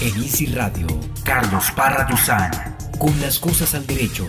[0.00, 0.86] En Easy Radio,
[1.24, 2.52] Carlos Parra Tuzán,
[3.00, 4.28] con las cosas al derecho.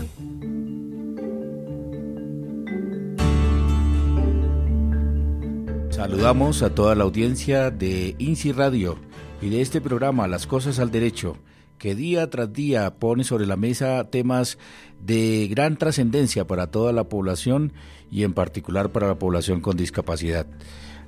[5.90, 8.98] Saludamos a toda la audiencia de INSI Radio
[9.40, 11.36] y de este programa Las Cosas al Derecho,
[11.78, 14.58] que día tras día pone sobre la mesa temas
[15.00, 17.72] de gran trascendencia para toda la población
[18.10, 20.48] y en particular para la población con discapacidad.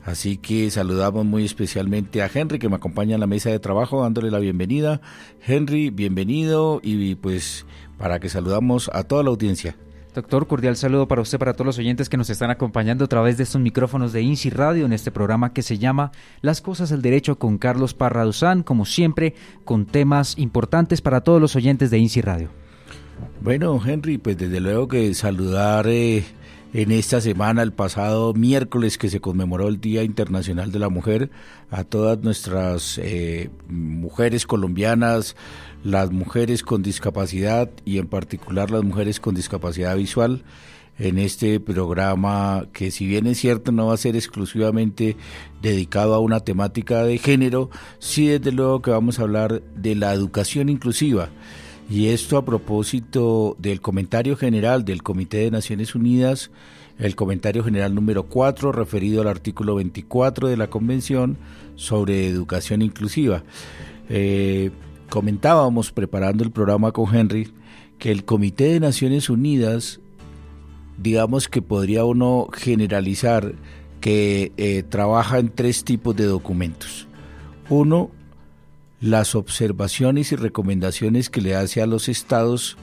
[0.04, 4.02] Así que saludamos muy especialmente a Henry que me acompaña en la mesa de trabajo
[4.02, 5.00] dándole la bienvenida.
[5.46, 7.66] Henry, bienvenido y pues
[7.98, 9.76] para que saludamos a toda la audiencia.
[10.14, 13.38] Doctor, cordial saludo para usted, para todos los oyentes que nos están acompañando a través
[13.38, 17.00] de estos micrófonos de INSI Radio en este programa que se llama Las Cosas del
[17.00, 22.20] Derecho con Carlos Parraduzán, como siempre, con temas importantes para todos los oyentes de INSI
[22.20, 22.50] Radio.
[23.40, 26.24] Bueno, Henry, pues desde luego que saludar eh,
[26.72, 31.30] en esta semana, el pasado miércoles que se conmemoró el Día Internacional de la Mujer,
[31.70, 35.36] a todas nuestras eh, mujeres colombianas,
[35.84, 40.44] las mujeres con discapacidad y en particular las mujeres con discapacidad visual
[40.98, 45.16] en este programa que si bien es cierto no va a ser exclusivamente
[45.60, 50.12] dedicado a una temática de género, sí desde luego que vamos a hablar de la
[50.12, 51.30] educación inclusiva.
[51.90, 56.50] Y esto a propósito del comentario general del Comité de Naciones Unidas,
[56.98, 61.36] el comentario general número 4 referido al artículo 24 de la Convención
[61.74, 63.42] sobre Educación Inclusiva.
[64.08, 64.70] Eh,
[65.08, 67.52] comentábamos preparando el programa con Henry
[67.98, 70.00] que el Comité de Naciones Unidas,
[70.98, 73.54] digamos que podría uno generalizar
[74.00, 77.06] que eh, trabaja en tres tipos de documentos.
[77.68, 78.10] Uno,
[79.02, 82.78] las observaciones y recomendaciones que le hace a los estados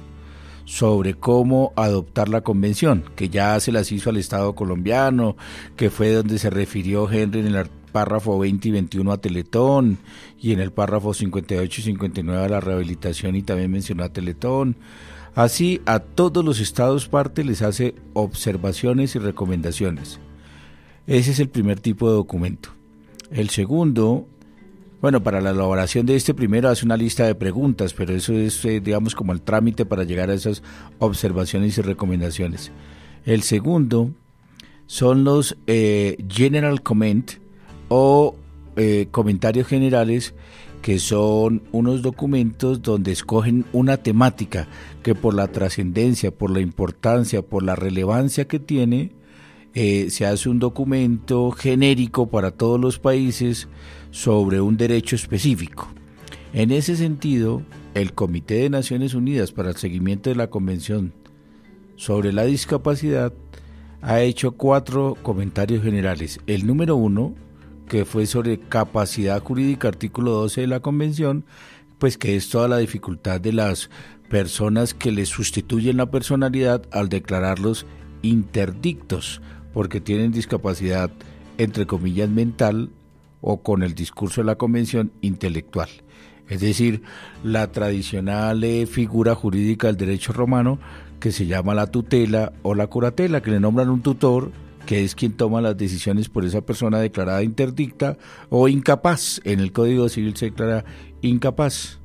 [0.66, 5.36] sobre cómo adoptar la convención, que ya se las hizo al Estado colombiano,
[5.76, 9.98] que fue donde se refirió Henry en el párrafo 20 y 21 a Teletón
[10.40, 14.76] y en el párrafo 58 y 59 a la rehabilitación y también mencionó a Teletón.
[15.36, 20.20] Así a todos los estados parte les hace observaciones y recomendaciones.
[21.08, 22.70] Ese es el primer tipo de documento.
[23.32, 24.28] El segundo,
[25.02, 28.64] bueno, para la elaboración de este primero hace una lista de preguntas, pero eso es,
[28.66, 30.62] eh, digamos, como el trámite para llegar a esas
[31.00, 32.72] observaciones y recomendaciones.
[33.26, 34.12] El segundo
[34.88, 37.32] son los eh, General Comment,
[37.88, 38.36] o
[38.76, 40.36] eh, comentarios generales
[40.82, 44.68] que son unos documentos donde escogen una temática
[45.02, 49.12] que por la trascendencia, por la importancia, por la relevancia que tiene,
[49.74, 53.68] se hace un documento genérico para todos los países
[54.12, 55.88] sobre un derecho específico.
[56.54, 61.14] En ese sentido, el Comité de Naciones Unidas para el Seguimiento de la Convención
[61.96, 63.34] sobre la Discapacidad
[64.02, 66.40] ha hecho cuatro comentarios generales.
[66.48, 67.36] El número uno
[67.88, 71.44] que fue sobre capacidad jurídica, artículo 12 de la Convención,
[71.98, 73.90] pues que es toda la dificultad de las
[74.30, 77.86] personas que les sustituyen la personalidad al declararlos
[78.22, 79.42] interdictos,
[79.74, 81.12] porque tienen discapacidad,
[81.58, 82.92] entre comillas, mental
[83.42, 85.90] o con el discurso de la Convención intelectual.
[86.48, 87.04] Es decir,
[87.44, 90.80] la tradicional eh, figura jurídica del derecho romano
[91.20, 94.52] que se llama la tutela o la curatela, que le nombran un tutor
[94.86, 98.18] que es quien toma las decisiones por esa persona declarada interdicta
[98.50, 99.40] o incapaz.
[99.44, 100.84] En el Código Civil se declara
[101.22, 102.00] incapaz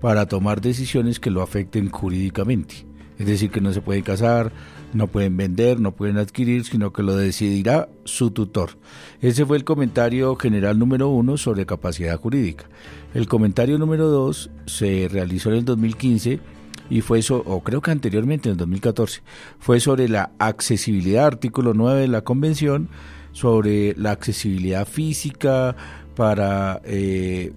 [0.00, 2.86] para tomar decisiones que lo afecten jurídicamente.
[3.18, 4.50] Es decir, que no se pueden casar,
[4.92, 8.78] no pueden vender, no pueden adquirir, sino que lo decidirá su tutor.
[9.20, 12.66] Ese fue el comentario general número uno sobre capacidad jurídica.
[13.14, 16.40] El comentario número dos se realizó en el 2015
[16.88, 19.22] y fue eso, o creo que anteriormente, en el 2014,
[19.58, 22.88] fue sobre la accesibilidad, artículo 9 de la Convención,
[23.32, 25.76] sobre la accesibilidad física
[26.14, 27.52] para eh,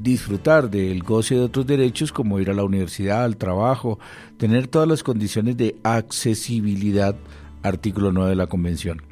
[0.00, 3.98] disfrutar del goce de otros derechos como ir a la universidad, al trabajo,
[4.36, 7.16] tener todas las condiciones de accesibilidad,
[7.62, 9.02] artículo 9 de la Convención.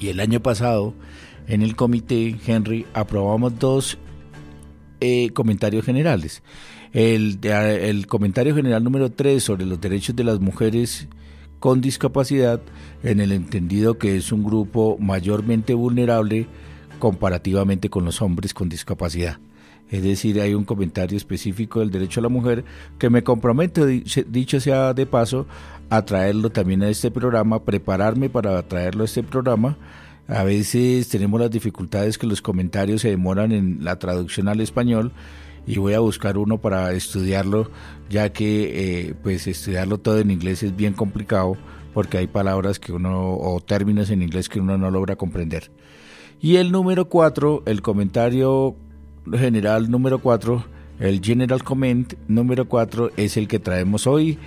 [0.00, 0.94] Y el año pasado,
[1.46, 3.98] en el comité, Henry, aprobamos dos
[5.00, 6.42] eh, comentarios generales
[6.92, 11.08] el, el comentario general número 3 sobre los derechos de las mujeres
[11.58, 12.60] con discapacidad,
[13.02, 16.46] en el entendido que es un grupo mayormente vulnerable
[16.98, 19.38] comparativamente con los hombres con discapacidad.
[19.90, 22.64] Es decir, hay un comentario específico del derecho a la mujer
[22.98, 25.46] que me comprometo, dicho sea de paso,
[25.88, 29.76] a traerlo también a este programa, prepararme para traerlo a este programa.
[30.28, 35.10] A veces tenemos las dificultades que los comentarios se demoran en la traducción al español
[35.66, 37.68] y voy a buscar uno para estudiarlo,
[38.08, 41.56] ya que eh, pues estudiarlo todo en inglés es bien complicado
[41.92, 45.72] porque hay palabras que uno o términos en inglés que uno no logra comprender.
[46.40, 48.76] Y el número cuatro, el comentario
[49.32, 50.64] general número cuatro,
[50.98, 54.38] El General Comment número 4 es el que traemos hoy.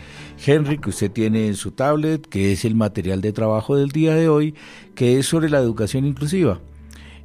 [0.46, 4.14] Henry, que usted tiene en su tablet, que es el material de trabajo del día
[4.14, 4.54] de hoy,
[4.94, 6.60] que es sobre la educación inclusiva.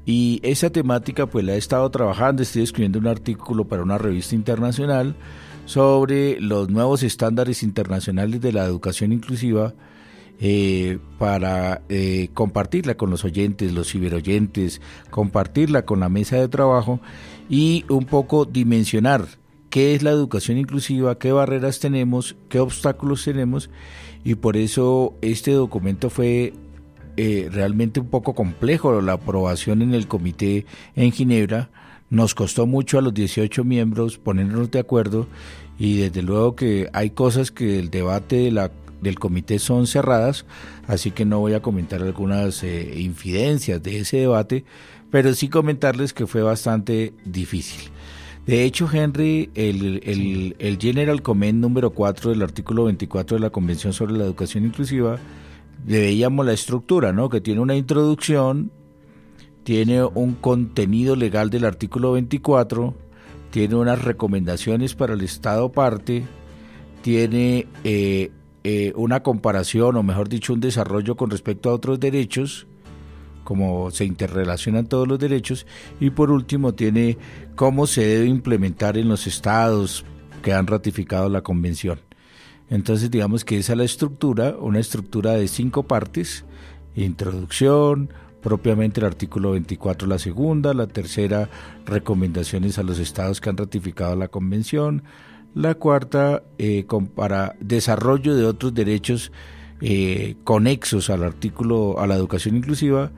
[0.06, 4.35] Y esa temática pues la he estado trabajando, estoy escribiendo un artículo para una revista
[4.35, 5.15] internacional
[5.67, 9.75] sobre los nuevos estándares internacionales de la educación inclusiva
[10.41, 14.81] eh, para eh, compartirla con los oyentes, los ciberoyentes,
[15.11, 17.00] compartirla con la mesa de trabajo
[17.49, 19.27] y un poco dimensionar
[19.71, 23.71] qué es la educación inclusiva, qué barreras tenemos, qué obstáculos tenemos
[24.25, 26.53] y por eso este documento fue
[27.17, 29.00] eh, realmente un poco complejo.
[29.00, 30.67] La aprobación en el comité
[30.97, 31.71] en Ginebra
[32.11, 35.27] nos costó mucho a los 18 miembros ponernos de acuerdo
[35.79, 40.45] y desde luego que hay cosas que el debate de la, del comité son cerradas,
[40.87, 44.65] así que no voy a comentar algunas eh, infidencias de ese debate,
[45.11, 47.91] pero sí comentarles que fue bastante difícil.
[48.47, 53.51] De hecho, Henry, el, el, el General Comment número 4 del artículo 24 de la
[53.51, 55.19] Convención sobre la Educación Inclusiva
[55.85, 57.29] veíamos la estructura, ¿no?
[57.29, 58.71] Que tiene una introducción,
[59.65, 62.95] tiene un contenido legal del artículo 24,
[63.51, 66.25] tiene unas recomendaciones para el Estado parte,
[67.03, 68.31] tiene eh,
[68.65, 72.67] eh, una comparación, o mejor dicho, un desarrollo con respecto a otros derechos,
[73.49, 75.65] cómo se interrelacionan todos los derechos,
[76.00, 77.17] y por último tiene
[77.56, 80.05] cómo se debe implementar en los estados
[80.43, 81.99] que han ratificado la convención.
[82.69, 86.45] Entonces digamos que esa es la estructura, una estructura de cinco partes,
[86.95, 88.12] introducción,
[88.43, 91.49] propiamente el artículo 24 la segunda, la tercera
[91.87, 95.05] recomendaciones a los estados que han ratificado la convención,
[95.55, 96.85] la cuarta eh,
[97.15, 99.33] para desarrollo de otros derechos
[99.81, 103.11] eh, conexos al artículo a la educación inclusiva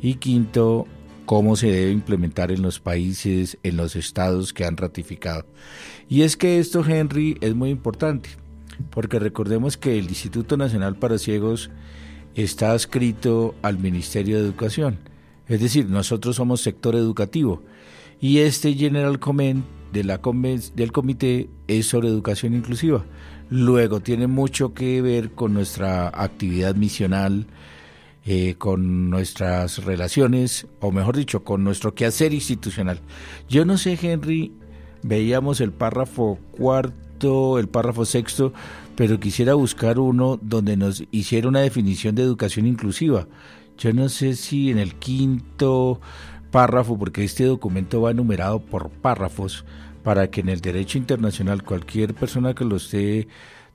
[0.00, 0.86] y quinto
[1.24, 5.44] cómo se debe implementar en los países, en los estados que han ratificado.
[6.08, 8.30] Y es que esto, Henry, es muy importante
[8.90, 11.70] porque recordemos que el Instituto Nacional para Ciegos
[12.34, 14.98] está adscrito al Ministerio de Educación,
[15.48, 17.62] es decir, nosotros somos sector educativo
[18.20, 23.04] y este General Comment del comité es sobre educación inclusiva.
[23.48, 27.46] Luego tiene mucho que ver con nuestra actividad misional,
[28.26, 33.00] eh, con nuestras relaciones, o mejor dicho, con nuestro quehacer institucional.
[33.48, 34.52] Yo no sé, Henry,
[35.02, 37.06] veíamos el párrafo cuarto
[37.58, 38.52] el párrafo sexto,
[38.94, 43.26] pero quisiera buscar uno donde nos hiciera una definición de educación inclusiva.
[43.78, 46.00] Yo no sé si en el quinto
[46.50, 49.64] párrafo, porque este documento va enumerado por párrafos,
[50.02, 53.28] para que en el derecho internacional cualquier persona que lo esté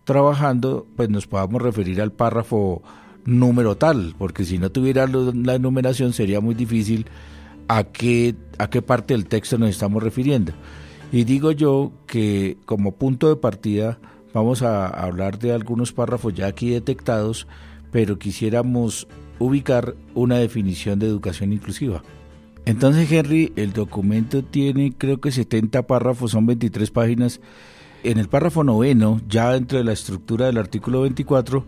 [0.05, 2.81] trabajando, pues nos podamos referir al párrafo
[3.25, 7.05] número tal, porque si no tuviera la enumeración sería muy difícil
[7.67, 10.53] a qué, a qué parte del texto nos estamos refiriendo.
[11.11, 13.99] Y digo yo que como punto de partida
[14.33, 17.47] vamos a hablar de algunos párrafos ya aquí detectados,
[17.91, 19.07] pero quisiéramos
[19.39, 22.03] ubicar una definición de educación inclusiva.
[22.65, 27.41] Entonces, Henry, el documento tiene creo que 70 párrafos, son 23 páginas.
[28.03, 31.65] En el párrafo noveno, ya dentro de la estructura del artículo 24,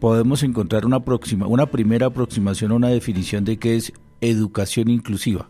[0.00, 0.98] podemos encontrar una,
[1.46, 5.48] una primera aproximación a una definición de qué es educación inclusiva.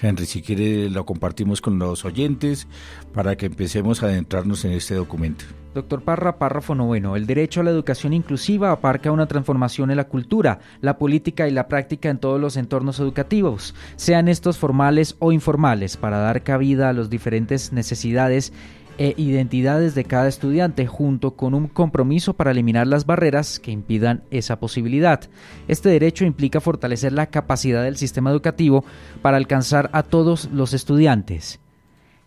[0.00, 2.66] Henry, si quiere lo compartimos con los oyentes
[3.12, 5.44] para que empecemos a adentrarnos en este documento.
[5.74, 7.16] Doctor Parra, párrafo noveno.
[7.16, 11.50] El derecho a la educación inclusiva aparca una transformación en la cultura, la política y
[11.50, 16.90] la práctica en todos los entornos educativos, sean estos formales o informales, para dar cabida
[16.90, 18.52] a las diferentes necesidades
[18.98, 24.24] e identidades de cada estudiante, junto con un compromiso para eliminar las barreras que impidan
[24.30, 25.20] esa posibilidad.
[25.68, 28.84] Este derecho implica fortalecer la capacidad del sistema educativo
[29.22, 31.61] para alcanzar a todos los estudiantes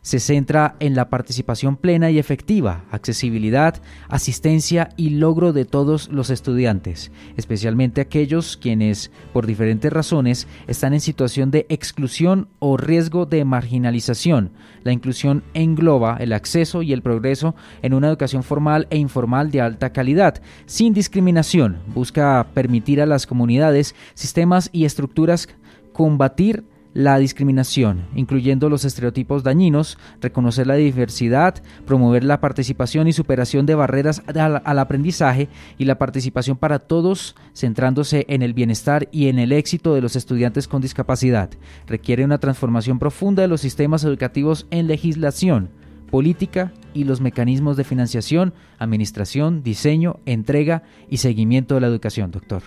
[0.05, 6.29] se centra en la participación plena y efectiva, accesibilidad, asistencia y logro de todos los
[6.29, 13.45] estudiantes, especialmente aquellos quienes, por diferentes razones, están en situación de exclusión o riesgo de
[13.45, 14.51] marginalización.
[14.83, 19.61] La inclusión engloba el acceso y el progreso en una educación formal e informal de
[19.61, 21.79] alta calidad, sin discriminación.
[21.95, 25.49] Busca permitir a las comunidades, sistemas y estructuras
[25.93, 26.63] combatir
[26.95, 33.75] la discriminación, incluyendo los estereotipos dañinos, reconocer la diversidad, promover la participación y superación de
[33.75, 39.51] barreras al, aprendizaje y la participación para todos, centrándose en el bienestar y en el
[39.51, 41.49] éxito de los estudiantes con discapacidad.
[41.85, 45.71] Requiere una transformación profunda de los sistemas educativos en legislación,
[46.09, 52.63] política y los mecanismos de financiación, administración, diseño, entrega y seguimiento de la educación, doctor.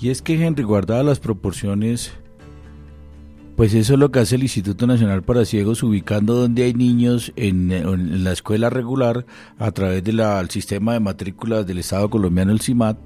[0.00, 2.12] Y es que, Henry, guardada las proporciones
[3.56, 7.32] Pues eso es lo que hace el Instituto Nacional para Ciegos, ubicando donde hay niños
[7.36, 9.26] en, la escuela regular
[9.58, 12.96] a través del sistema de matrículas del Estado colombiano, el CIMAT,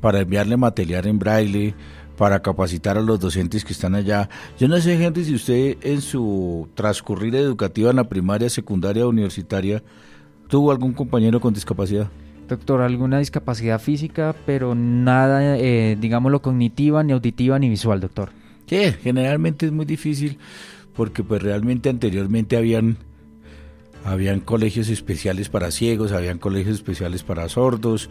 [0.00, 1.74] para enviarle material en braille,
[2.16, 4.30] para capacitar a los docentes que están allá.
[4.58, 9.82] Yo no sé, gente, si usted en su transcurrir educativa en la primaria, secundaria universitaria
[10.48, 12.08] tuvo algún compañero con discapacidad.
[12.48, 18.39] Doctor, alguna discapacidad física, pero nada, eh, digámoslo, cognitiva, ni auditiva, ni visual, doctor.
[18.70, 20.38] Sí, generalmente es muy difícil
[20.94, 22.98] porque pues realmente anteriormente habían
[24.04, 28.10] habían colegios especiales para ciegos, habían colegios especiales para sordos,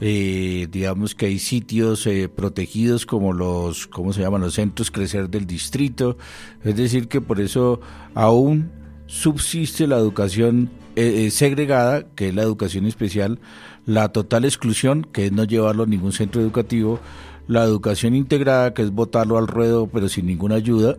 [0.00, 4.42] eh, digamos que hay sitios eh, protegidos como los, ¿cómo se llaman?
[4.42, 6.16] Los centros crecer del distrito,
[6.62, 7.80] es decir que por eso
[8.14, 8.70] aún
[9.06, 13.40] subsiste la educación eh, segregada, que es la educación especial,
[13.84, 17.00] la total exclusión, que es no llevarlo a ningún centro educativo,
[17.48, 20.96] la educación integrada, que es botarlo al ruedo pero sin ninguna ayuda,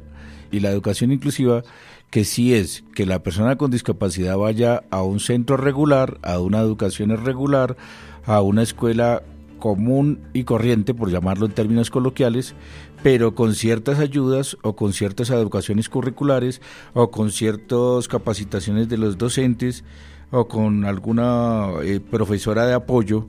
[0.52, 1.64] y la educación inclusiva,
[2.10, 6.60] que sí es que la persona con discapacidad vaya a un centro regular, a una
[6.60, 7.78] educación regular,
[8.26, 9.22] a una escuela
[9.60, 12.56] común y corriente, por llamarlo en términos coloquiales,
[13.04, 16.62] pero con ciertas ayudas o con ciertas educaciones curriculares
[16.94, 19.84] o con ciertas capacitaciones de los docentes
[20.32, 23.28] o con alguna eh, profesora de apoyo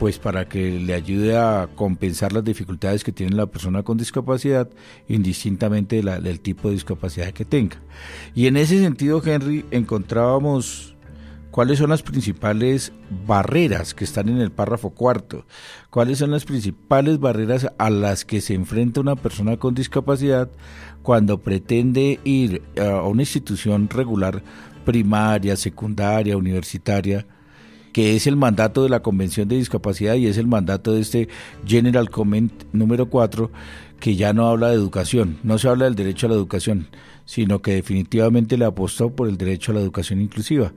[0.00, 4.70] pues para que le ayude a compensar las dificultades que tiene la persona con discapacidad,
[5.08, 7.76] indistintamente del tipo de discapacidad que tenga.
[8.34, 10.96] Y en ese sentido, Henry, encontrábamos
[11.50, 12.94] cuáles son las principales
[13.26, 15.44] barreras que están en el párrafo cuarto,
[15.90, 20.48] cuáles son las principales barreras a las que se enfrenta una persona con discapacidad
[21.02, 24.42] cuando pretende ir a una institución regular
[24.86, 27.26] primaria, secundaria, universitaria,
[27.92, 31.28] que es el mandato de la Convención de Discapacidad y es el mandato de este
[31.66, 33.50] General Comment número 4,
[33.98, 36.88] que ya no habla de educación, no se habla del derecho a la educación,
[37.24, 40.72] sino que definitivamente le apostó por el derecho a la educación inclusiva.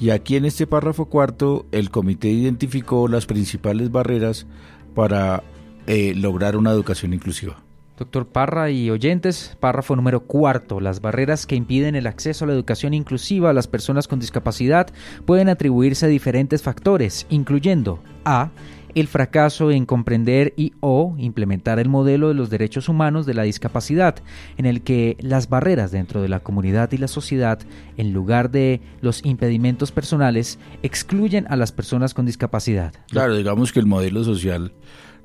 [0.00, 4.46] Y aquí en este párrafo cuarto, el comité identificó las principales barreras
[4.94, 5.42] para
[5.86, 7.63] eh, lograr una educación inclusiva.
[7.96, 10.80] Doctor Parra y oyentes, párrafo número cuarto.
[10.80, 14.88] Las barreras que impiden el acceso a la educación inclusiva a las personas con discapacidad
[15.26, 18.50] pueden atribuirse a diferentes factores, incluyendo A.
[18.96, 23.42] El fracaso en comprender y o implementar el modelo de los derechos humanos de la
[23.42, 24.16] discapacidad,
[24.56, 27.58] en el que las barreras dentro de la comunidad y la sociedad,
[27.96, 32.92] en lugar de los impedimentos personales, excluyen a las personas con discapacidad.
[33.08, 34.72] Claro, digamos que el modelo social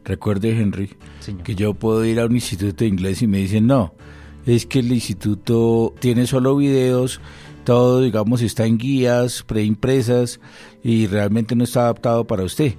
[0.05, 0.91] Recuerde, Henry,
[1.43, 3.93] que yo puedo ir a un instituto de inglés y me dicen, no,
[4.45, 7.21] es que el instituto tiene solo videos,
[7.63, 10.39] todo, digamos, está en guías preimpresas
[10.83, 12.75] y realmente no está adaptado para usted.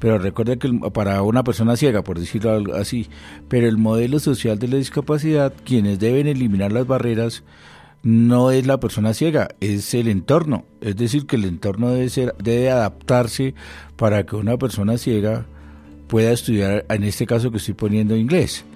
[0.00, 3.08] Pero recuerde que para una persona ciega, por decirlo así,
[3.48, 7.44] pero el modelo social de la discapacidad, quienes deben eliminar las barreras,
[8.02, 10.64] no es la persona ciega, es el entorno.
[10.80, 13.54] Es decir, que el entorno debe, ser, debe adaptarse
[13.94, 15.46] para que una persona ciega
[16.12, 18.66] pueda estudiar, en este caso que estoy poniendo inglés,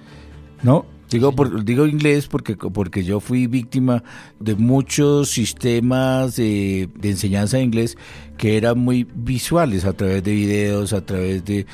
[0.63, 0.87] ¿no?
[1.11, 1.31] Digo,
[1.63, 4.03] digo inglés porque, porque yo fui víctima
[4.39, 7.95] de muchos sistemas de, enseñanza de inglés
[8.39, 11.67] que eran muy visuales a través de videos, a través de,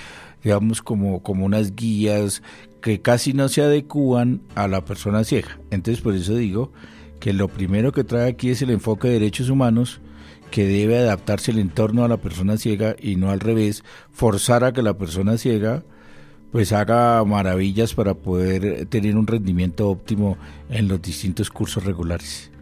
[0.44, 2.44] digamos, como, como unas guías
[2.82, 5.60] que casi no se adecúan a la persona ciega.
[5.72, 6.74] Entonces, por eso digo
[7.22, 10.02] que lo primero que trae aquí es el enfoque de derechos humanos,
[10.54, 14.72] que debe adaptarse el entorno a la persona ciega y no al revés, forzar a
[14.72, 15.82] que la persona ciega
[16.52, 20.38] pues haga maravillas para poder tener un rendimiento óptimo
[20.70, 22.53] en los distintos cursos regulares.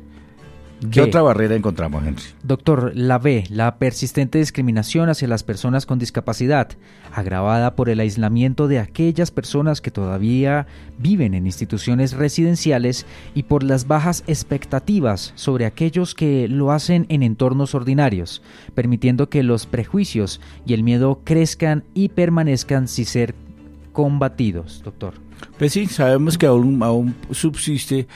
[0.89, 2.23] ¿Qué otra barrera encontramos, Henry?
[2.41, 6.69] Doctor, la B, la persistente discriminación hacia las personas con discapacidad,
[7.13, 10.65] agravada por el aislamiento de aquellas personas que todavía
[10.97, 17.21] viven en instituciones residenciales y por las bajas expectativas sobre aquellos que lo hacen en
[17.21, 18.41] entornos ordinarios,
[18.73, 23.35] permitiendo que los prejuicios y el miedo crezcan y permanezcan sin ser
[23.93, 25.13] combatidos, doctor.
[25.57, 28.07] Pues sí, sabemos que aún, aún subsiste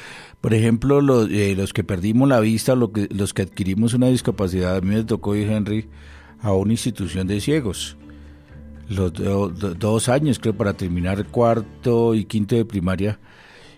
[0.45, 4.09] por ejemplo, los, eh, los que perdimos la vista, lo que, los que adquirimos una
[4.09, 5.87] discapacidad, a mí me tocó ir, Henry,
[6.39, 7.97] a una institución de ciegos.
[8.87, 9.11] Los
[9.79, 13.19] dos años, creo, para terminar cuarto y quinto de primaria.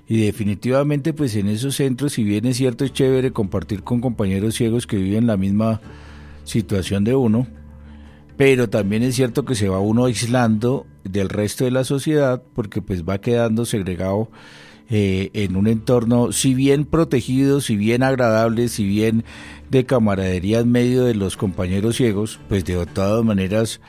[0.10, 4.56] Y definitivamente, pues en esos centros, si bien es cierto, es chévere compartir con compañeros
[4.56, 5.80] ciegos que viven la misma
[6.44, 7.48] situación de uno,
[8.36, 12.82] pero también es cierto que se va uno aislando del resto de la sociedad porque
[12.82, 14.30] pues va quedando segregado
[14.90, 19.24] eh, en un entorno, si bien protegido, si bien agradable, si bien
[19.70, 23.82] de camaradería en medio de los compañeros ciegos, pues de todas maneras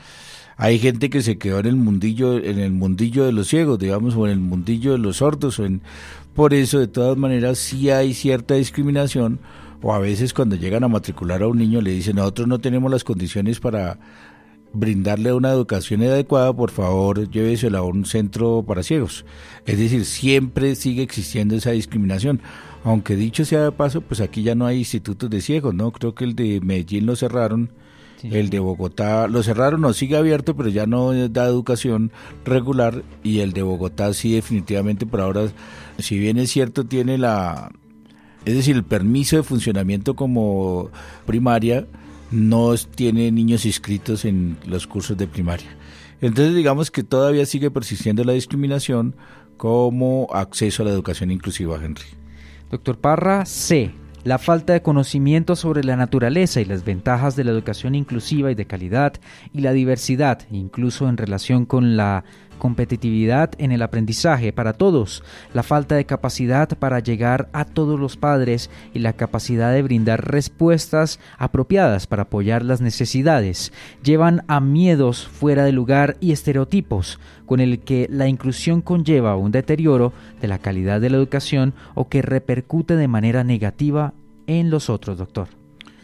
[0.57, 4.15] hay gente que se quedó en el mundillo, en el mundillo de los ciegos, digamos,
[4.15, 5.81] o en el mundillo de los sordos, o en,
[6.35, 9.39] por eso, de todas maneras, sí hay cierta discriminación
[9.81, 12.91] o a veces cuando llegan a matricular a un niño le dicen, nosotros no tenemos
[12.91, 13.97] las condiciones para
[14.73, 19.25] brindarle una educación adecuada, por favor llévesela a un centro para ciegos.
[19.65, 22.41] Es decir, siempre sigue existiendo esa discriminación.
[22.83, 25.91] Aunque dicho sea de paso, pues aquí ya no hay institutos de ciegos, ¿no?
[25.91, 27.71] Creo que el de Medellín lo cerraron,
[28.23, 32.11] el de Bogotá lo cerraron, no sigue abierto, pero ya no da educación
[32.45, 35.47] regular y el de Bogotá sí definitivamente por ahora,
[35.97, 37.71] si bien es cierto, tiene la,
[38.45, 40.89] es decir, el permiso de funcionamiento como
[41.25, 41.87] primaria,
[42.31, 45.69] no tiene niños inscritos en los cursos de primaria.
[46.21, 49.15] Entonces digamos que todavía sigue persistiendo la discriminación
[49.57, 52.05] como acceso a la educación inclusiva, Henry.
[52.69, 53.91] Doctor Parra, C.
[54.23, 58.55] La falta de conocimiento sobre la naturaleza y las ventajas de la educación inclusiva y
[58.55, 59.13] de calidad
[59.53, 62.25] y la diversidad, incluso en relación con la
[62.59, 65.23] competitividad en el aprendizaje para todos,
[65.55, 70.29] la falta de capacidad para llegar a todos los padres y la capacidad de brindar
[70.29, 73.73] respuestas apropiadas para apoyar las necesidades,
[74.03, 79.51] llevan a miedos fuera de lugar y estereotipos, con el que la inclusión conlleva un
[79.51, 84.13] deterioro de la calidad de la educación o que repercute de manera negativa
[84.45, 85.47] en los otros, doctor.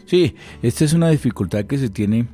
[0.06, 2.26] Sí, esta es una dificultad que se tiene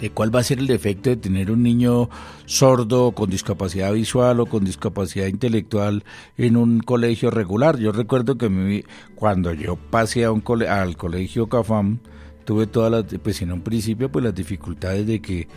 [0.00, 2.08] de cuál va a ser el efecto de tener un niño
[2.46, 6.04] sordo con discapacidad visual o con discapacidad intelectual
[6.36, 7.78] en un colegio regular.
[7.78, 11.98] Yo recuerdo que cuando yo pasé a un al colegio CAFAM,
[12.44, 15.48] tuve todas las, pues en un principio, pues las dificultades de que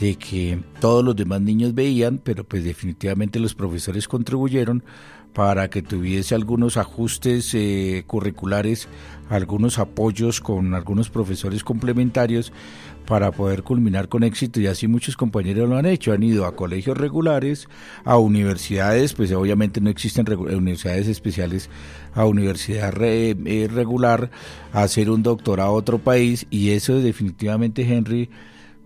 [0.00, 4.82] de que todos los demás niños veían, pero pues definitivamente los profesores contribuyeron
[5.34, 8.88] para que tuviese algunos ajustes eh, curriculares,
[9.28, 12.52] algunos apoyos con algunos profesores complementarios
[13.10, 16.54] para poder culminar con éxito y así muchos compañeros lo han hecho, han ido a
[16.54, 17.68] colegios regulares,
[18.04, 21.70] a universidades, pues obviamente no existen universidades especiales,
[22.14, 24.30] a universidad eh, regular,
[24.72, 28.30] a hacer un doctorado a otro país y eso definitivamente Henry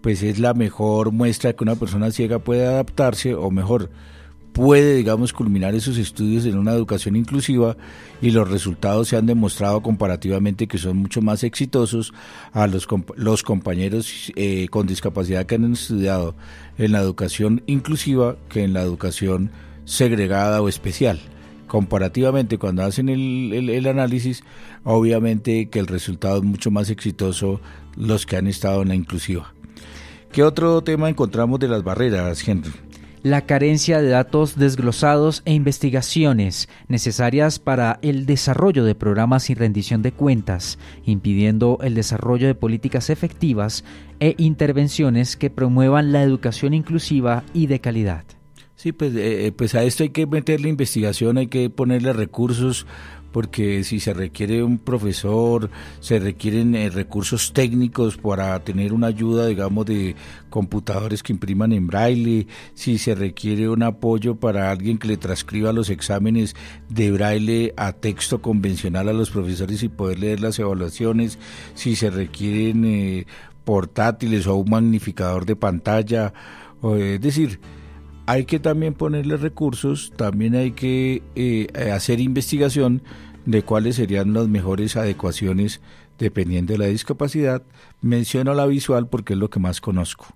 [0.00, 3.90] pues es la mejor muestra de que una persona ciega puede adaptarse o mejor
[4.54, 7.76] puede, digamos, culminar esos estudios en una educación inclusiva
[8.22, 12.14] y los resultados se han demostrado comparativamente que son mucho más exitosos
[12.52, 12.86] a los,
[13.16, 16.36] los compañeros eh, con discapacidad que han estudiado
[16.78, 19.50] en la educación inclusiva que en la educación
[19.84, 21.20] segregada o especial.
[21.66, 24.44] Comparativamente, cuando hacen el, el análisis,
[24.84, 27.60] obviamente que el resultado es mucho más exitoso
[27.96, 29.52] los que han estado en la inclusiva.
[30.30, 32.70] ¿Qué otro tema encontramos de las barreras, Henry?
[33.24, 40.02] La carencia de datos desglosados e investigaciones necesarias para el desarrollo de programas y rendición
[40.02, 43.82] de cuentas, impidiendo el desarrollo de políticas efectivas
[44.20, 48.24] e intervenciones que promuevan la educación inclusiva y de calidad.
[48.76, 52.86] Sí, pues, eh, eh, pues a esto hay que meterle investigación, hay que ponerle recursos
[53.34, 55.68] porque si se requiere un profesor,
[55.98, 60.14] se requieren eh, recursos técnicos para tener una ayuda, digamos, de
[60.50, 65.72] computadores que impriman en braille, si se requiere un apoyo para alguien que le transcriba
[65.72, 66.54] los exámenes
[66.88, 71.40] de braille a texto convencional a los profesores y poder leer las evaluaciones,
[71.74, 73.26] si se requieren eh,
[73.64, 76.32] portátiles o un magnificador de pantalla,
[76.84, 77.58] es decir,
[78.26, 83.02] hay que también ponerle recursos, también hay que eh, hacer investigación
[83.46, 85.80] de cuáles serían las mejores adecuaciones
[86.18, 87.62] dependiendo de la discapacidad.
[88.00, 90.26] Menciono la visual porque es lo que más conozco.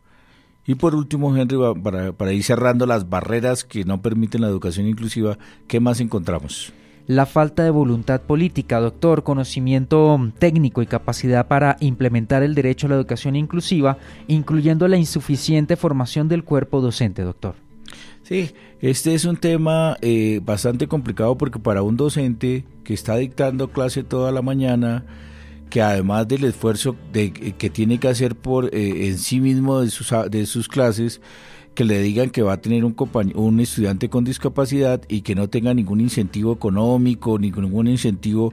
[0.66, 4.86] Y por último, Henry, para, para ir cerrando las barreras que no permiten la educación
[4.86, 6.72] inclusiva, ¿qué más encontramos?
[7.08, 12.90] la falta de voluntad política, doctor, conocimiento técnico y capacidad para implementar el derecho a
[12.90, 17.54] la educación inclusiva, incluyendo la insuficiente formación del cuerpo docente, doctor.
[18.28, 18.50] Sí,
[18.82, 24.04] este es un tema eh, bastante complicado porque para un docente que está dictando clase
[24.04, 25.06] toda la mañana,
[25.70, 29.88] que además del esfuerzo de, que tiene que hacer por eh, en sí mismo de
[29.88, 31.22] sus, de sus clases,
[31.74, 32.94] que le digan que va a tener un,
[33.34, 38.52] un estudiante con discapacidad y que no tenga ningún incentivo económico, ni ningún incentivo,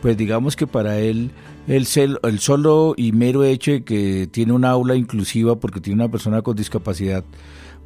[0.00, 1.30] pues digamos que para él
[1.68, 1.86] el,
[2.24, 6.42] el solo y mero hecho de que tiene una aula inclusiva porque tiene una persona
[6.42, 7.22] con discapacidad,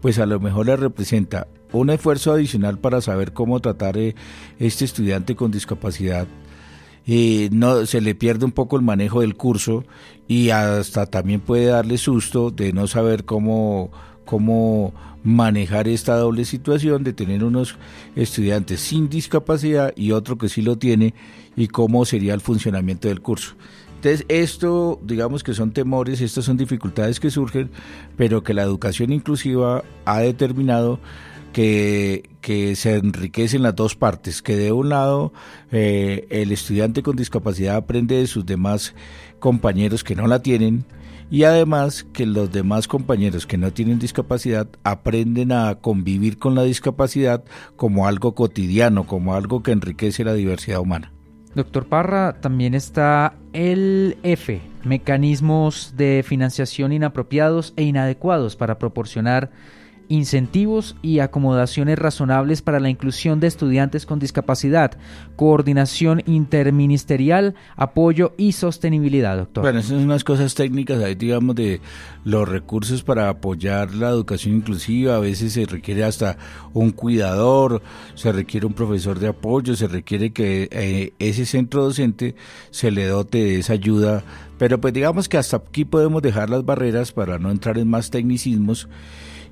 [0.06, 4.14] pues a lo mejor le representa un esfuerzo adicional para saber cómo tratar a eh,
[4.60, 6.28] este estudiante con discapacidad.
[7.04, 9.82] y no se le pierde un poco el manejo del curso
[10.28, 13.90] y hasta también puede darle susto de no saber cómo
[14.24, 17.76] cómo manejar esta doble situación de tener unos
[18.14, 21.14] estudiantes sin discapacidad y otro que sí lo tiene
[21.56, 23.56] y cómo sería el funcionamiento del curso.
[24.06, 27.72] Entonces, esto, digamos que son temores, estas son dificultades que surgen,
[28.16, 31.00] pero que la educación inclusiva ha determinado
[31.52, 35.32] que, que se enriquecen las dos partes, que de un lado
[35.72, 38.94] eh, el estudiante con discapacidad aprende de sus demás
[39.40, 40.84] compañeros que no la tienen
[41.28, 46.62] y además que los demás compañeros que no tienen discapacidad aprenden a convivir con la
[46.62, 47.42] discapacidad
[47.74, 51.15] como algo cotidiano, como algo que enriquece la diversidad humana.
[51.56, 59.50] Doctor Parra, también está el F, mecanismos de financiación inapropiados e inadecuados para proporcionar
[60.08, 64.92] incentivos y acomodaciones razonables para la inclusión de estudiantes con discapacidad,
[65.36, 69.62] coordinación interministerial, apoyo y sostenibilidad, doctor.
[69.62, 71.80] Bueno, esas son unas cosas técnicas, ahí digamos, de
[72.24, 76.36] los recursos para apoyar la educación inclusiva, a veces se requiere hasta
[76.72, 77.82] un cuidador,
[78.14, 82.34] se requiere un profesor de apoyo, se requiere que eh, ese centro docente
[82.70, 84.24] se le dote de esa ayuda,
[84.58, 88.10] pero pues digamos que hasta aquí podemos dejar las barreras para no entrar en más
[88.10, 88.88] tecnicismos.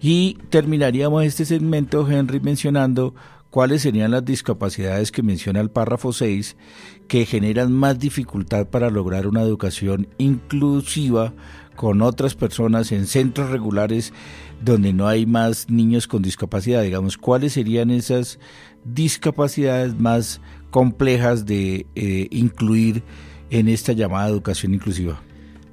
[0.06, 3.14] Y terminaríamos este segmento, Henry, mencionando
[3.48, 6.58] cuáles serían las discapacidades que menciona el párrafo 6
[7.08, 11.32] que generan más dificultad para lograr una educación inclusiva
[11.74, 14.12] con otras personas en centros regulares
[14.62, 16.82] donde no hay más niños con discapacidad.
[16.82, 18.38] Digamos, cuáles serían esas
[18.84, 23.02] discapacidades más complejas de eh, incluir
[23.48, 25.22] en esta llamada educación inclusiva.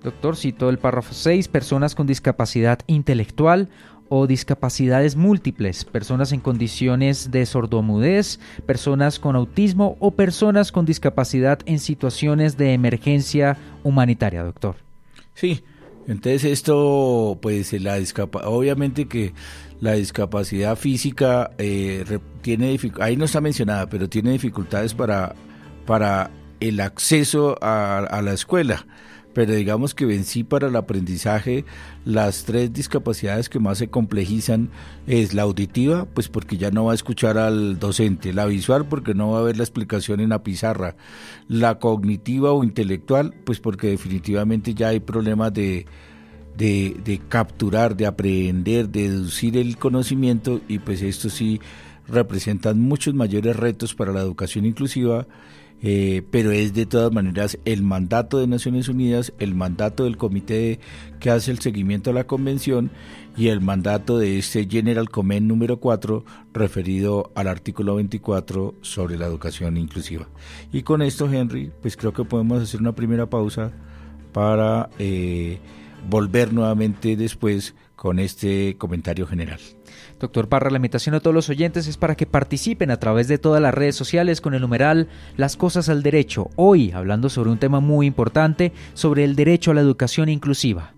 [0.02, 3.70] Doctor, cito el párrafo 6, personas con discapacidad intelectual
[4.14, 11.60] o discapacidades múltiples, personas en condiciones de sordomudez, personas con autismo o personas con discapacidad
[11.66, 14.76] en situaciones de emergencia humanitaria, doctor.
[15.34, 15.64] Sí,
[16.10, 17.98] entonces esto, pues la
[18.44, 19.34] obviamente que
[19.80, 25.36] la discapacidad física eh, tiene ahí no está mencionada, pero tiene dificultades para,
[25.86, 28.86] para el acceso a la escuela
[29.34, 31.66] pero digamos que en sí para el aprendizaje
[32.06, 34.70] las tres discapacidades que más se complejizan
[35.08, 39.14] es la auditiva, pues porque ya no va a escuchar al docente, la visual porque
[39.14, 40.96] no va a ver la explicación en la pizarra,
[41.48, 45.86] la cognitiva o intelectual, pues porque definitivamente ya hay problemas de,
[46.58, 51.62] de, de capturar, de aprender, de deducir el conocimiento y pues esto sí
[52.08, 55.28] representan muchos mayores retos para la educación inclusiva
[55.82, 60.80] eh, pero es de todas maneras el mandato de Naciones Unidas, el mandato del comité
[61.20, 62.92] que hace el seguimiento a la convención
[63.36, 69.26] y el mandato de este General Comment número 4 referido al artículo 24 sobre la
[69.26, 70.28] educación inclusiva.
[70.72, 73.72] Y con esto, Henry, pues creo que podemos hacer una primera pausa
[74.34, 75.60] para eh,
[76.10, 79.60] volver nuevamente después con este comentario general.
[80.20, 83.38] Doctor Parra, la invitación a todos los oyentes es para que participen a través de
[83.38, 86.50] todas las redes sociales con el numeral Las Cosas al Derecho.
[86.56, 90.94] Hoy hablando sobre un tema muy importante, sobre el derecho a la educación inclusiva.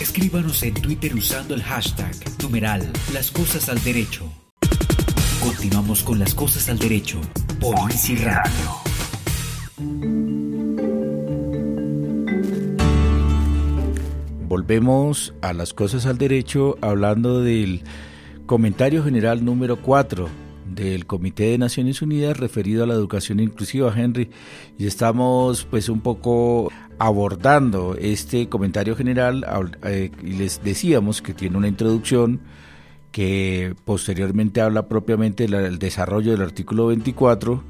[0.00, 4.37] Escríbanos en Twitter usando el hashtag numeral Las Cosas al Derecho.
[5.68, 7.20] Continuamos con las cosas al derecho
[7.60, 8.48] por Easy Radio.
[14.48, 17.82] Volvemos a las cosas al derecho hablando del
[18.46, 20.26] comentario general número 4
[20.74, 24.30] del Comité de Naciones Unidas referido a la educación inclusiva, Henry,
[24.78, 29.44] y estamos pues un poco abordando este comentario general
[29.84, 32.40] eh, y les decíamos que tiene una introducción,
[33.12, 37.62] que posteriormente habla propiamente del desarrollo del artículo 24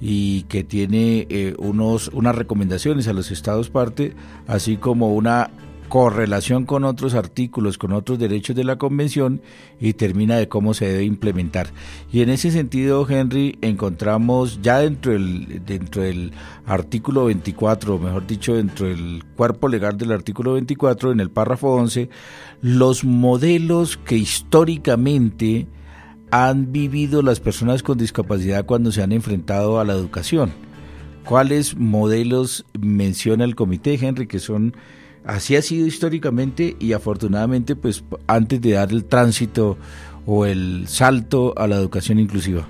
[0.00, 4.14] y que tiene eh, unos, unas recomendaciones a los estados parte,
[4.46, 5.50] así como una
[5.92, 9.42] correlación con otros artículos, con otros derechos de la Convención
[9.78, 11.68] y termina de cómo se debe implementar.
[12.10, 16.32] Y en ese sentido, Henry, encontramos ya dentro del, dentro del
[16.64, 21.74] artículo 24, o mejor dicho, dentro del cuerpo legal del artículo 24, en el párrafo
[21.74, 22.08] 11,
[22.62, 25.66] los modelos que históricamente
[26.30, 30.52] han vivido las personas con discapacidad cuando se han enfrentado a la educación.
[31.26, 34.74] ¿Cuáles modelos menciona el comité, Henry, que son
[35.24, 39.78] Así ha sido históricamente y afortunadamente pues antes de dar el tránsito
[40.26, 42.66] o el salto a la educación inclusiva.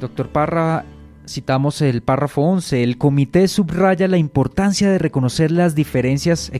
[0.00, 0.84] Doctor Parra,
[1.26, 6.50] citamos el párrafo 11, el comité subraya la importancia de reconocer las diferencias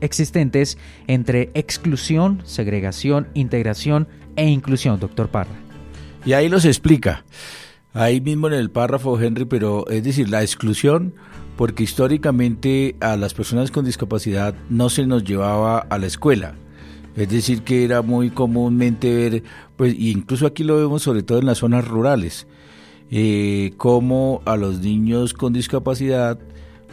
[0.00, 5.50] existentes entre exclusión, segregación, integración e inclusión, doctor Parra.
[6.24, 7.24] Y ahí los explica,
[7.92, 11.14] ahí mismo en el párrafo Henry, pero es decir, la exclusión
[11.56, 16.54] porque históricamente a las personas con discapacidad no se nos llevaba a la escuela.
[17.14, 19.42] Es decir, que era muy comúnmente ver,
[19.76, 22.46] pues, incluso aquí lo vemos sobre todo en las zonas rurales,
[23.10, 26.38] eh, cómo a los niños con discapacidad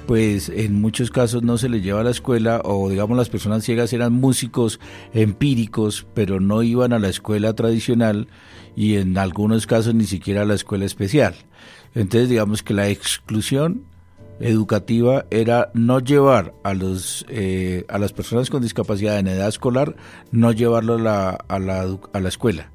[0.08, 3.64] pues en muchos casos no se les lleva a la escuela o digamos las personas
[3.64, 4.80] ciegas eran músicos
[5.14, 8.28] empíricos pero no iban a la escuela tradicional
[8.76, 11.36] y en algunos casos ni siquiera a la escuela especial.
[11.96, 13.84] Entonces digamos que la exclusión
[14.40, 19.96] educativa era no llevar a los eh, a las personas con discapacidad en edad escolar
[20.32, 22.72] no llevarlo a la, a la, a la escuela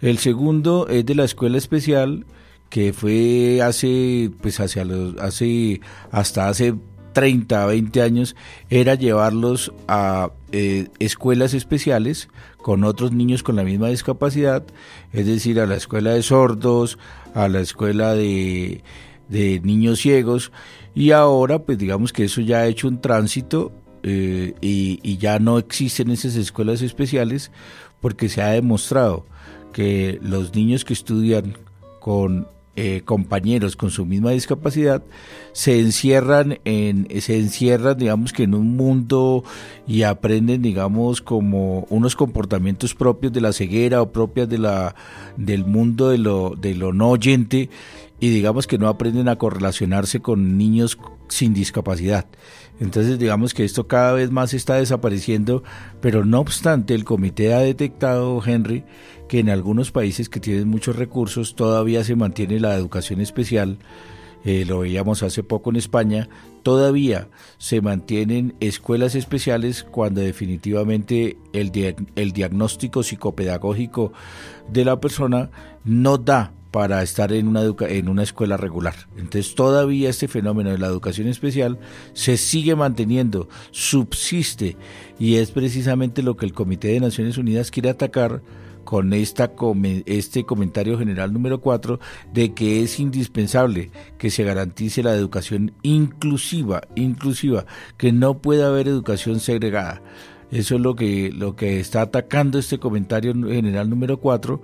[0.00, 2.26] el segundo es de la escuela especial
[2.68, 6.74] que fue hace pues hacia los hace hasta hace
[7.12, 8.36] 30, 20 años
[8.68, 14.64] era llevarlos a eh, escuelas especiales con otros niños con la misma discapacidad,
[15.12, 16.98] es decir, a la escuela de sordos,
[17.34, 18.82] a la escuela de,
[19.28, 20.52] niños ciegos,
[20.94, 25.58] y ahora pues digamos que eso ya ha hecho un tránsito eh, y ya no
[25.58, 27.50] existen esas escuelas especiales
[28.00, 29.26] porque se ha demostrado
[29.72, 31.56] que los niños que estudian
[32.00, 35.02] con eh, compañeros con su misma discapacidad
[35.52, 39.42] se encierran en se encierran digamos que en un mundo
[39.88, 44.94] y aprenden digamos como unos comportamientos propios de la ceguera o propios de la
[45.36, 47.70] del mundo de lo de lo no oyente
[48.20, 52.26] y digamos que no aprenden a correlacionarse con niños sin discapacidad.
[52.80, 55.62] Entonces digamos que esto cada vez más está desapareciendo,
[56.00, 58.84] pero no obstante el comité ha detectado, Henry,
[59.28, 63.78] que en algunos países que tienen muchos recursos todavía se mantiene la educación especial,
[64.42, 66.30] eh, lo veíamos hace poco en España,
[66.62, 71.70] todavía se mantienen escuelas especiales cuando definitivamente el,
[72.16, 74.14] el diagnóstico psicopedagógico
[74.72, 75.50] de la persona
[75.84, 78.94] no da para estar en una, en una escuela regular.
[79.16, 81.78] Entonces todavía este fenómeno de la educación especial
[82.12, 84.76] se sigue manteniendo, subsiste
[85.18, 88.42] y es precisamente lo que el Comité de Naciones Unidas quiere atacar
[88.84, 89.52] con esta,
[90.06, 92.00] este comentario general número 4
[92.32, 98.88] de que es indispensable que se garantice la educación inclusiva, inclusiva, que no pueda haber
[98.88, 100.02] educación segregada.
[100.50, 104.60] Eso es lo que, lo que está atacando este comentario general número 4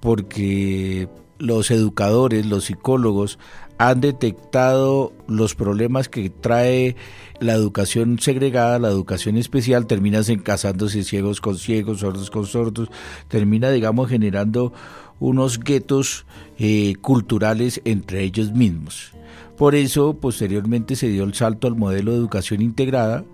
[0.00, 3.38] porque los educadores, los psicólogos
[3.78, 6.96] han detectado los problemas que trae
[7.38, 12.88] la educación segregada, la educación especial, termina casándose ciegos con ciegos, sordos con sordos,
[13.28, 14.72] termina, digamos, generando
[15.20, 16.26] unos guetos
[16.58, 19.12] eh, culturales entre ellos mismos.
[19.56, 23.24] Por eso, posteriormente se dio el salto al modelo de educación integrada,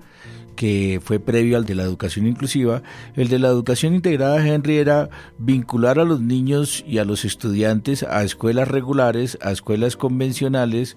[0.54, 2.82] que fue previo al de la educación inclusiva.
[3.14, 8.02] El de la educación integrada, Henry, era vincular a los niños y a los estudiantes
[8.02, 10.96] a escuelas regulares, a escuelas convencionales,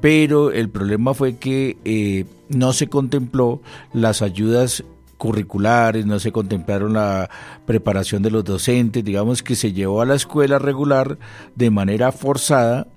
[0.00, 4.84] pero el problema fue que eh, no se contempló las ayudas
[5.16, 7.30] curriculares, no se contemplaron la
[7.64, 11.18] preparación de los docentes, digamos que se llevó a la escuela regular
[11.54, 12.88] de manera forzada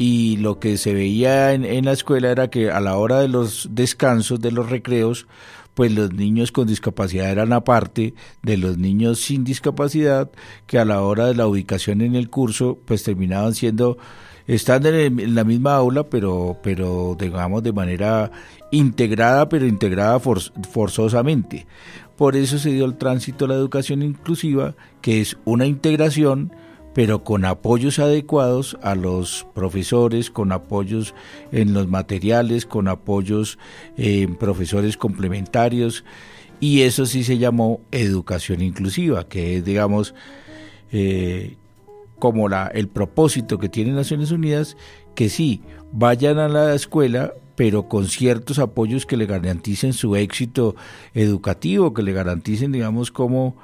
[0.00, 3.68] y lo que se veía en, la escuela era que a la hora de los
[3.72, 5.26] descansos, de los recreos,
[5.74, 10.30] pues los niños con discapacidad eran aparte de los niños sin discapacidad,
[10.66, 13.98] que a la hora de la ubicación en el curso, pues terminaban siendo,
[14.46, 18.30] están en, la misma aula, pero, pero digamos de manera
[18.70, 21.66] integrada, pero integrada forzosamente.
[22.16, 26.52] Por eso se dio el tránsito a la educación inclusiva, que es una integración
[26.92, 31.14] pero con apoyos adecuados a los profesores, con apoyos
[31.52, 33.58] en los materiales, con apoyos
[33.96, 36.04] en profesores complementarios,
[36.58, 40.14] y eso sí se llamó educación inclusiva, que es, digamos,
[40.92, 41.56] eh,
[42.18, 44.76] como la, el propósito que tiene Naciones Unidas,
[45.14, 50.76] que sí, vayan a la escuela, pero con ciertos apoyos que le garanticen su éxito
[51.14, 53.56] educativo, que le garanticen, digamos, como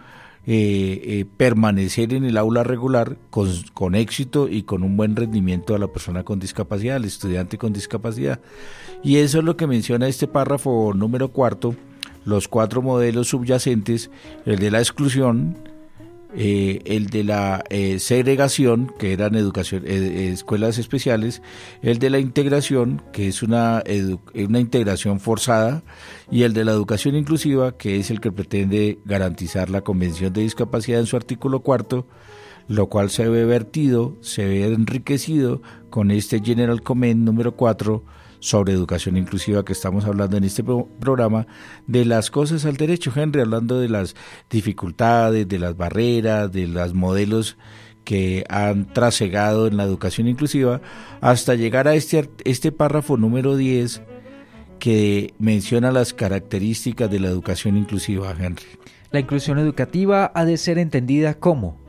[0.49, 5.75] eh, eh, permanecer en el aula regular con, con, éxito y con un buen rendimiento
[5.75, 8.39] a la persona con discapacidad, al estudiante con discapacidad.
[9.03, 11.75] Y eso es lo que menciona este párrafo número cuarto,
[12.25, 14.11] los cuatro modelos subyacentes,
[14.45, 15.57] el de la exclusión,
[16.39, 21.41] eh, el de la eh, segregación, que eran educación, eh, escuelas especiales,
[21.81, 23.83] el de la integración, que es una,
[24.35, 25.83] una integración forzada,
[26.31, 30.43] y el de la educación inclusiva, que es el que pretende garantizar la Convención de
[30.43, 32.07] Discapacidad en su artículo cuarto,
[32.69, 38.05] lo cual se ve vertido, se ve enriquecido con este General Comment número 4
[38.41, 41.47] sobre educación inclusiva que estamos hablando en este programa,
[41.87, 44.15] de las cosas al derecho, Henry, hablando de las
[44.51, 47.57] dificultades, de las barreras, de los modelos
[48.05, 50.81] que han trasegado en la educación inclusiva,
[51.21, 54.03] hasta llegar a este, este párrafo número 10
[54.79, 58.67] que menciona las características de la educación inclusiva, Henry.
[59.11, 61.86] La inclusión educativa ha de ser entendida como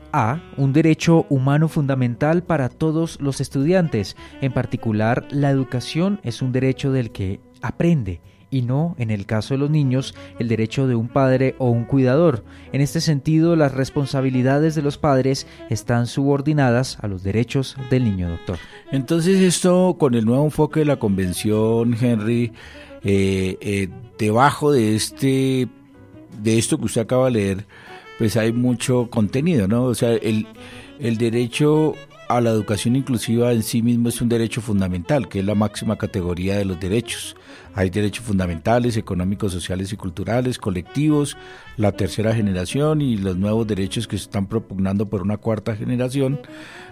[0.56, 4.16] Un derecho humano fundamental para todos los estudiantes.
[4.40, 9.54] En particular, la educación es un derecho del que aprende y no, en el caso
[9.54, 12.44] de los niños, el derecho de un padre o un cuidador.
[12.72, 18.28] En este sentido, las responsabilidades de los padres están subordinadas a los derechos del niño,
[18.30, 18.58] doctor.
[18.90, 22.52] Entonces esto, con el nuevo enfoque de la convención, Henry,
[23.04, 25.68] eh, eh, debajo de este,
[26.42, 27.66] de esto que usted acaba de leer,
[28.18, 29.84] pues hay mucho contenido, ¿no?
[29.84, 30.46] O sea, el,
[30.98, 31.94] el derecho
[32.28, 35.96] a la educación inclusiva en sí mismo es un derecho fundamental, que es la máxima
[35.96, 37.36] categoría de los derechos.
[37.74, 41.36] Hay derechos fundamentales, económicos, sociales y culturales, colectivos,
[41.76, 46.40] la tercera generación y los nuevos derechos que se están propugnando por una cuarta generación.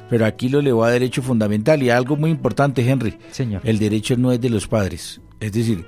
[0.09, 3.19] Pero aquí lo elevó a derecho fundamental y algo muy importante, Henry.
[3.31, 3.61] Señor.
[3.65, 5.21] El derecho no es de los padres.
[5.41, 5.87] Es decir,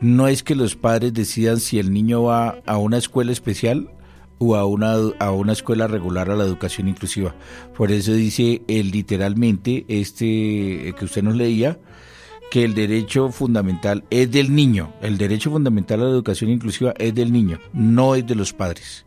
[0.00, 3.90] no es que los padres decidan si el niño va a una escuela especial
[4.44, 7.34] o a una, a una escuela regular a la educación inclusiva.
[7.76, 11.78] Por eso dice él literalmente, este que usted nos leía,
[12.50, 14.92] que el derecho fundamental es del niño.
[15.02, 19.06] El derecho fundamental a la educación inclusiva es del niño, no es de los padres.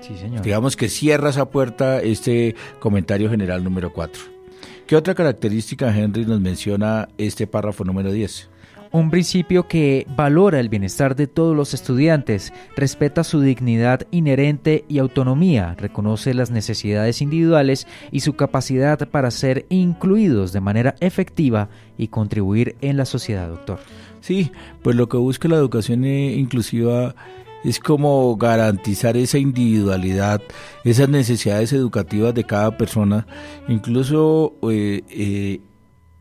[0.00, 0.42] Sí, señor.
[0.42, 4.22] Digamos que cierra esa puerta este comentario general número 4.
[4.86, 8.48] ¿Qué otra característica, Henry, nos menciona este párrafo número 10?
[8.92, 14.98] Un principio que valora el bienestar de todos los estudiantes, respeta su dignidad inherente y
[14.98, 21.68] autonomía, reconoce las necesidades individuales y su capacidad para ser incluidos de manera efectiva
[21.98, 23.78] y contribuir en la sociedad, doctor.
[24.20, 24.50] Sí,
[24.82, 27.14] pues lo que busca la educación eh, inclusiva
[27.64, 30.40] es como garantizar esa individualidad,
[30.84, 33.26] esas necesidades educativas de cada persona,
[33.68, 35.60] incluso eh, eh,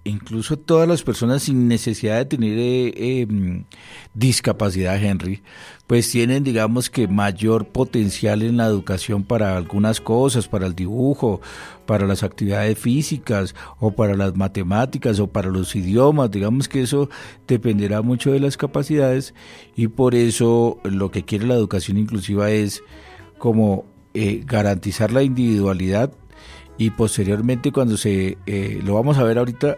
[0.06, 3.66] incluso todas las personas sin necesidad de tener eh, em,
[4.14, 5.42] discapacidad, Henry,
[5.88, 11.42] pues tienen, digamos que, mayor potencial en la educación para algunas cosas, para el dibujo,
[11.86, 16.32] para las actividades físicas, o para las matemáticas, o para los idiomas.
[16.32, 17.10] Digamos que eso
[17.48, 19.34] dependerá mucho de las capacidades
[19.76, 22.84] y por eso lo que quiere la educación inclusiva es
[23.40, 26.14] como eh, garantizar la individualidad
[26.78, 29.78] y posteriormente cuando se, eh, lo vamos a ver ahorita,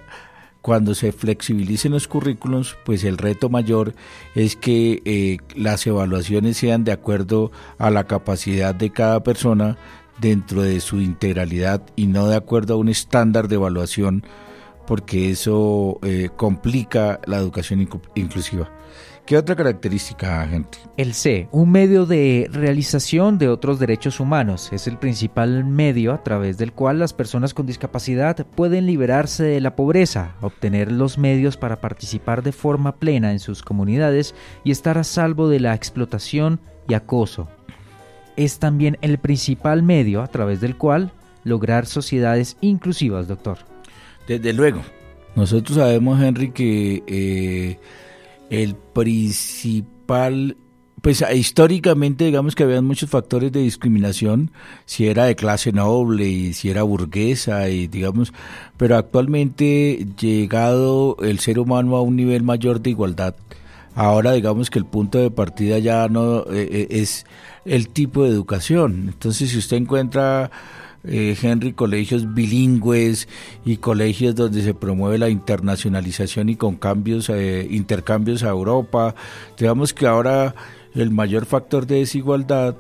[0.62, 3.94] cuando se flexibilicen los currículos, pues el reto mayor
[4.36, 9.78] es que eh, las evaluaciones sean de acuerdo a la capacidad de cada persona
[10.20, 14.24] dentro de su integralidad y no de acuerdo a un estándar de evaluación,
[14.86, 18.70] porque eso eh, complica la educación inclusiva.
[19.28, 20.78] ¿Qué otra característica, gente?
[20.96, 24.70] El C, un medio de realización de otros derechos humanos.
[24.72, 29.60] Es el principal medio a través del cual las personas con discapacidad pueden liberarse de
[29.60, 34.98] la pobreza, obtener los medios para participar de forma plena en sus comunidades y estar
[34.98, 37.50] a salvo de la explotación y acoso.
[38.38, 41.12] Es también el principal medio a través del cual
[41.44, 43.58] lograr sociedades inclusivas, doctor.
[44.26, 44.84] Desde luego.
[45.36, 47.04] Nosotros sabemos, Henry, que...
[47.08, 47.78] Eh,
[48.50, 50.58] el principal
[51.02, 54.52] pues históricamente digamos que había muchos factores de discriminación,
[54.86, 58.34] si era de clase noble y si era burguesa y digamos,
[58.78, 63.36] pero actualmente llegado el ser humano a un nivel mayor de igualdad,
[63.96, 67.26] ahora digamos que el punto de partida ya no eh, eh, es
[67.64, 69.06] el tipo de educación.
[69.08, 70.52] Entonces si usted encuentra
[71.04, 73.28] eh, Henry, colegios bilingües
[73.66, 79.16] y colegios donde se promueve la internacionalización y con cambios, eh, intercambios a Europa.
[79.58, 80.56] Digamos que ahora
[80.94, 82.76] el mayor factor de desigualdad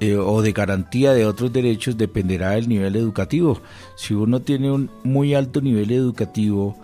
[0.00, 3.60] eh, o de garantía de otros derechos dependerá del nivel educativo.
[3.96, 6.76] Si uno tiene un muy alto nivel educativo,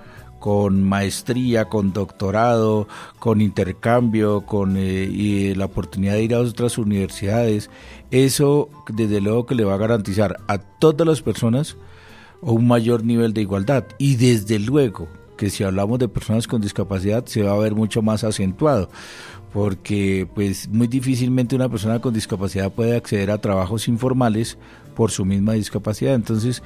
[0.44, 2.86] con maestría, con doctorado,
[3.18, 7.70] con intercambio, con y la oportunidad de ir a otras universidades,
[8.10, 11.76] eso, desde luego, que le va a garantizar a todas las personas
[12.40, 13.86] un mayor nivel de igualdad.
[13.98, 18.02] Y desde luego que si hablamos de personas con discapacidad se va a ver mucho
[18.02, 18.88] más acentuado
[19.54, 24.58] porque pues muy difícilmente una persona con discapacidad puede acceder a trabajos informales
[24.96, 26.14] por su misma discapacidad.
[26.14, 26.60] Entonces,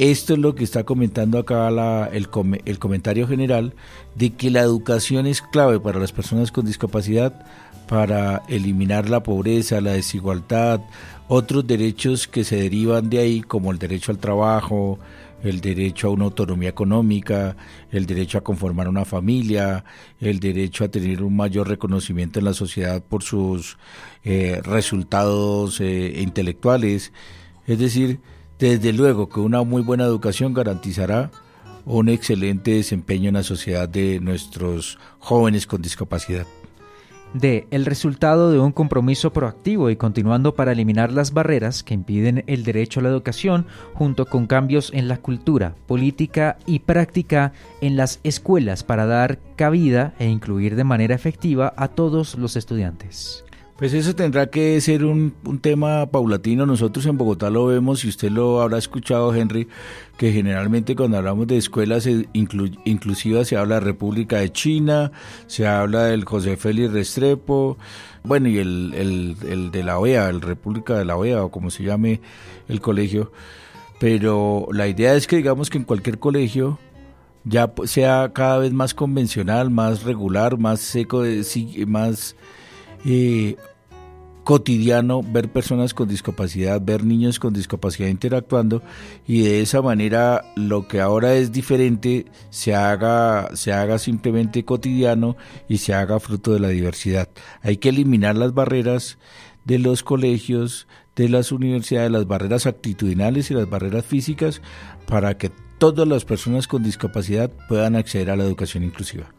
[0.00, 1.68] esto es lo que está comentando acá
[2.10, 2.28] el,
[2.64, 3.74] el comentario general
[4.14, 7.44] de que la educación es clave para las personas con discapacidad
[7.86, 10.80] para eliminar la pobreza, la desigualdad,
[11.28, 14.98] otros derechos que se derivan de ahí, como el derecho al trabajo,
[15.42, 17.56] el derecho a una autonomía económica,
[17.90, 19.84] el derecho a conformar una familia,
[20.18, 23.76] el derecho a tener un mayor reconocimiento en la sociedad por sus
[24.24, 27.12] eh, resultados eh, intelectuales.
[27.66, 28.20] Es decir,
[28.60, 31.30] desde luego que una muy buena educación garantizará
[31.86, 36.46] un excelente desempeño en la sociedad de nuestros jóvenes con discapacidad.
[37.32, 37.66] D.
[37.70, 42.64] El resultado de un compromiso proactivo y continuando para eliminar las barreras que impiden el
[42.64, 48.18] derecho a la educación, junto con cambios en la cultura, política y práctica en las
[48.24, 53.44] escuelas para dar cabida e incluir de manera efectiva a todos los estudiantes.
[53.80, 56.66] Pues eso tendrá que ser un, tema paulatino.
[56.66, 59.68] Nosotros en Bogotá lo vemos y usted lo habrá escuchado, Henry,
[60.18, 65.12] que generalmente cuando hablamos de escuelas inclusivas se habla de República de China,
[65.46, 67.78] se habla del José Félix Restrepo,
[68.22, 68.92] bueno, y el,
[69.48, 72.20] el de la OEA, el República de la OEA, o como se llame
[72.68, 73.32] el colegio.
[73.98, 76.78] Pero la idea es que digamos que en cualquier colegio
[77.44, 81.22] ya sea cada vez más convencional, más regular, más seco,
[81.86, 82.36] más
[83.06, 83.56] eh,
[84.50, 88.82] cotidiano ver personas con discapacidad, ver niños con discapacidad interactuando
[89.24, 95.36] y de esa manera lo que ahora es diferente se haga, se haga simplemente cotidiano
[95.68, 97.28] y se haga fruto de la diversidad.
[97.62, 99.18] Hay que eliminar las barreras
[99.66, 104.62] de los colegios, de las universidades, las barreras actitudinales y las barreras físicas
[105.06, 109.32] para que todas las personas con discapacidad puedan acceder a la educación inclusiva.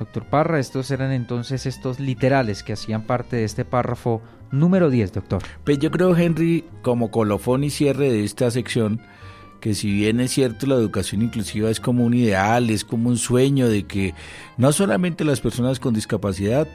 [0.00, 5.12] Doctor Parra, estos eran entonces estos literales que hacían parte de este párrafo número 10,
[5.12, 5.42] doctor.
[5.62, 9.02] Pues yo creo, Henry, como colofón y cierre de esta sección,
[9.60, 13.18] que si bien es cierto la educación inclusiva es como un ideal, es como un
[13.18, 14.14] sueño de que
[14.56, 16.66] no solamente las personas con discapacidad,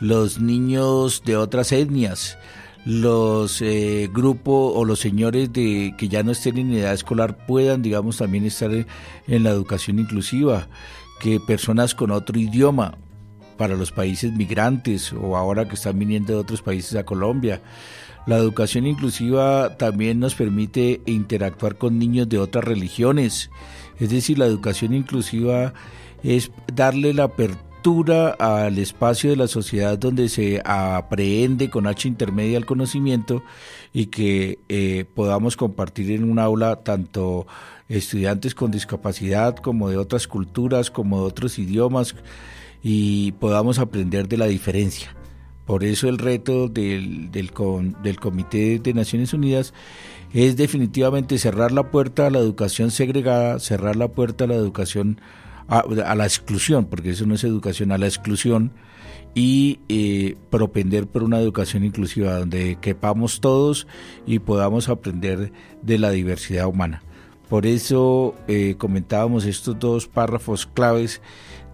[0.00, 2.38] los niños de otras etnias,
[2.86, 7.82] los eh, grupos o los señores de que ya no estén en edad escolar puedan,
[7.82, 10.66] digamos, también estar en la educación inclusiva
[11.20, 12.98] que personas con otro idioma
[13.56, 17.60] para los países migrantes o ahora que están viniendo de otros países a Colombia.
[18.26, 23.50] La educación inclusiva también nos permite interactuar con niños de otras religiones.
[23.98, 25.74] Es decir, la educación inclusiva
[26.22, 32.58] es darle la apertura al espacio de la sociedad donde se aprehende con H intermedia
[32.58, 33.42] el conocimiento
[33.92, 37.46] y que eh, podamos compartir en un aula tanto
[37.90, 42.14] estudiantes con discapacidad, como de otras culturas, como de otros idiomas,
[42.82, 45.14] y podamos aprender de la diferencia.
[45.66, 49.72] Por eso el reto del, del, Comité de Naciones Unidas
[50.32, 55.20] es definitivamente cerrar la puerta a la educación segregada, cerrar la puerta a la educación,
[55.68, 55.84] a,
[56.14, 58.72] la exclusión, porque eso no es educación, a la exclusión,
[59.34, 63.86] y eh, propender por una educación inclusiva donde quepamos todos
[64.26, 67.02] y podamos aprender de la diversidad humana.
[67.50, 71.20] Por eso eh, comentábamos estos dos párrafos claves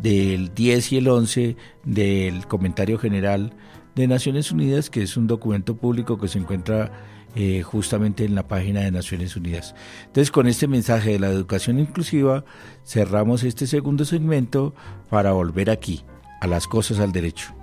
[0.00, 3.52] del 10 y el 11 del comentario general
[3.94, 6.90] de Naciones Unidas, que es un documento público que se encuentra
[7.34, 9.74] eh, justamente en la página de Naciones Unidas.
[10.06, 12.46] Entonces, con este mensaje de la educación inclusiva,
[12.82, 14.74] cerramos este segundo segmento
[15.10, 16.04] para volver aquí,
[16.40, 17.54] a las cosas al derecho.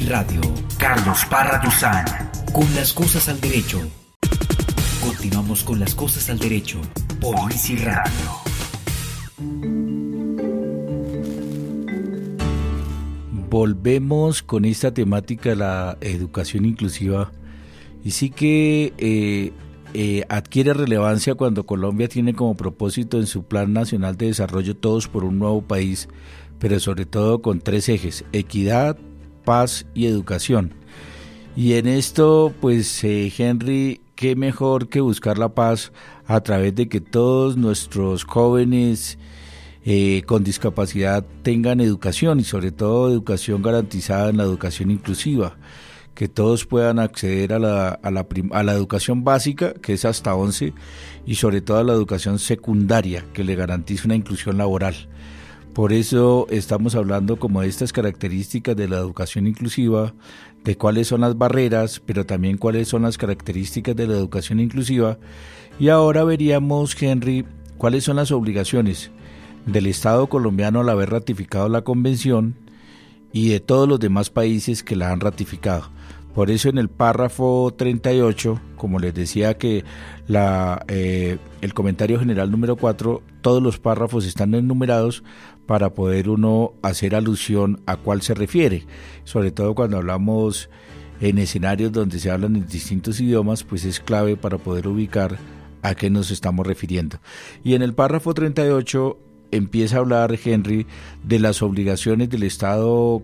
[0.00, 0.40] Radio,
[0.78, 2.04] Carlos Parra Duzán,
[2.52, 3.80] con las cosas al derecho.
[5.00, 6.80] Continuamos con las cosas al derecho
[7.20, 8.10] por Easy Radio.
[13.48, 17.32] Volvemos con esta temática de la educación inclusiva
[18.04, 19.52] y sí que eh,
[19.94, 25.08] eh, adquiere relevancia cuando Colombia tiene como propósito en su Plan Nacional de Desarrollo Todos
[25.08, 26.08] por un Nuevo País,
[26.58, 28.98] pero sobre todo con tres ejes, equidad,
[29.46, 30.74] paz y educación.
[31.56, 35.90] Y en esto, pues eh, Henry, qué mejor que buscar la paz
[36.26, 39.16] a través de que todos nuestros jóvenes
[39.86, 45.56] eh, con discapacidad tengan educación y sobre todo educación garantizada en la educación inclusiva,
[46.14, 50.34] que todos puedan acceder a la, a la, a la educación básica, que es hasta
[50.34, 50.74] 11,
[51.24, 55.08] y sobre todo a la educación secundaria, que le garantice una inclusión laboral.
[55.76, 60.14] Por eso estamos hablando como de estas características de la educación inclusiva,
[60.64, 65.18] de cuáles son las barreras, pero también cuáles son las características de la educación inclusiva.
[65.78, 67.44] Y ahora veríamos, Henry,
[67.76, 69.10] cuáles son las obligaciones
[69.66, 72.54] del Estado colombiano al haber ratificado la convención
[73.30, 75.90] y de todos los demás países que la han ratificado.
[76.34, 79.84] Por eso en el párrafo 38, como les decía que
[80.88, 85.22] eh, el comentario general número 4, todos los párrafos están enumerados
[85.66, 88.86] para poder uno hacer alusión a cuál se refiere,
[89.24, 90.70] sobre todo cuando hablamos
[91.20, 95.38] en escenarios donde se hablan en distintos idiomas, pues es clave para poder ubicar
[95.82, 97.18] a qué nos estamos refiriendo.
[97.64, 99.18] Y en el párrafo 38
[99.50, 100.86] empieza a hablar Henry
[101.22, 103.22] de las obligaciones del Estado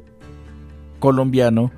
[0.99, 1.73] colombiano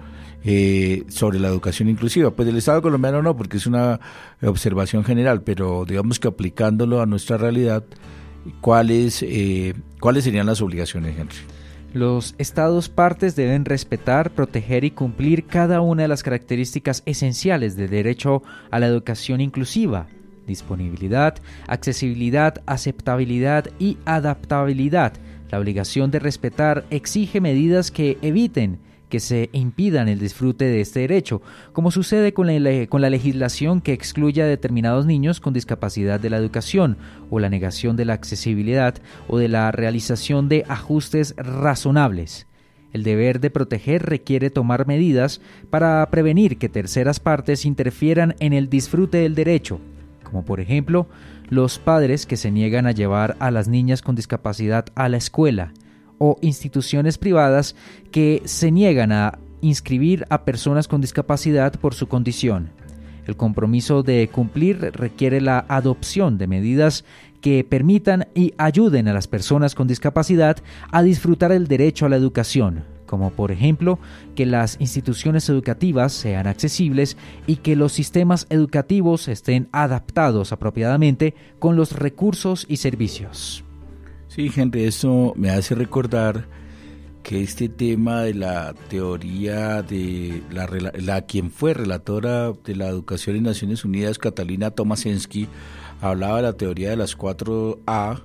[0.44, 2.30] eh, sobre la educación inclusiva.
[2.30, 3.98] Pues del Estado colombiano no, porque es una
[4.42, 7.84] observación general, pero digamos que aplicándolo a nuestra realidad,
[8.60, 11.36] ¿cuáles, eh, ¿cuáles serían las obligaciones, Henry?
[11.92, 17.90] Los Estados partes deben respetar, proteger y cumplir cada una de las características esenciales del
[17.90, 18.42] derecho
[18.72, 20.08] a la educación inclusiva,
[20.44, 21.36] disponibilidad,
[21.68, 25.12] accesibilidad, aceptabilidad y adaptabilidad.
[25.50, 28.80] La obligación de respetar exige medidas que eviten
[29.14, 31.40] que se impidan el disfrute de este derecho,
[31.72, 36.30] como sucede con la, con la, legislación que excluye a determinados niños con discapacidad de
[36.30, 36.96] la educación,
[37.30, 38.96] o la negación de la accesibilidad,
[39.28, 42.48] o de la realización de ajustes razonables.
[42.92, 45.40] El deber de proteger requiere tomar medidas
[45.70, 49.78] para prevenir que terceras partes interfieran en el disfrute del derecho,
[50.24, 51.06] como por ejemplo
[51.50, 55.72] los padres que se niegan a llevar a las niñas con discapacidad a la escuela,
[56.18, 57.74] o instituciones privadas
[58.10, 62.70] que se niegan a inscribir a personas con discapacidad por su condición.
[63.26, 67.04] El compromiso de cumplir requiere la adopción de medidas
[67.40, 70.58] que permitan y ayuden a las personas con discapacidad
[70.90, 73.98] a disfrutar el derecho a la educación, como por ejemplo
[74.34, 81.76] que las instituciones educativas sean accesibles y que los sistemas educativos estén adaptados apropiadamente con
[81.76, 83.64] los recursos y servicios.
[84.34, 86.48] Sí, Henry, eso me hace recordar
[87.22, 93.44] que este tema de la teoría de la, quien fue relatora de la educación en
[93.44, 95.46] Naciones Unidas, Catalina Tomasensky,
[96.00, 98.24] hablaba de la teoría de las 4A,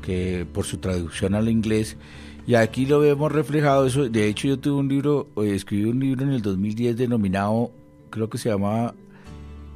[0.00, 1.98] que por su traducción al inglés,
[2.46, 3.84] y aquí lo vemos reflejado.
[3.86, 7.70] Eso, de hecho, yo tuve un libro, eh, escribí un libro en el 2010 denominado,
[8.08, 8.94] creo que se llamaba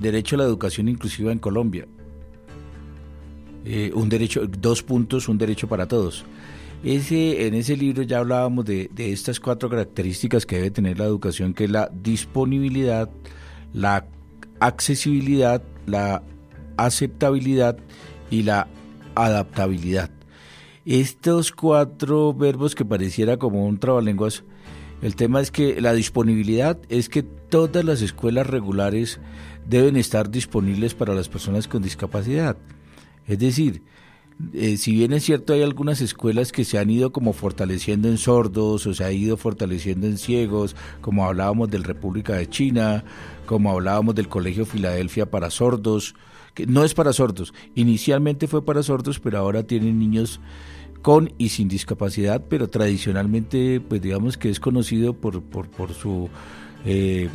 [0.01, 1.87] Derecho a la Educación Inclusiva en Colombia.
[3.64, 6.24] Eh, un derecho, dos puntos, un derecho para todos.
[6.82, 11.06] Ese, en ese libro ya hablábamos de, de estas cuatro características que debe tener la
[11.06, 13.08] educación, que es la disponibilidad,
[13.72, 14.06] la
[14.60, 16.22] accesibilidad, la
[16.76, 17.78] aceptabilidad
[18.30, 18.68] y la
[19.14, 20.10] adaptabilidad.
[20.84, 24.44] Estos cuatro verbos que pareciera como un trabalenguas,
[25.00, 29.20] el tema es que la disponibilidad es que todas las escuelas regulares
[29.66, 32.58] deben estar disponibles para las personas con discapacidad.
[33.27, 33.83] Es decir,
[34.53, 38.18] eh, si bien es cierto hay algunas escuelas que se han ido como fortaleciendo en
[38.18, 43.05] sordos o se ha ido fortaleciendo en ciegos, como hablábamos del República de China,
[43.47, 46.14] como hablábamos del Colegio Filadelfia para sordos,
[46.55, 50.41] que no es para sordos, inicialmente fue para sordos, pero ahora tienen niños
[51.01, 56.29] con y sin discapacidad, pero tradicionalmente pues digamos que es conocido por, por, por su
[56.85, 57.29] eh,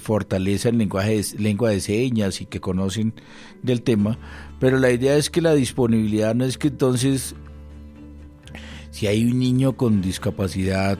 [0.00, 3.14] fortaleza en lenguaje lengua de señas y que conocen
[3.62, 4.18] del tema,
[4.60, 7.34] pero la idea es que la disponibilidad no es que entonces,
[8.90, 10.98] si hay un niño con discapacidad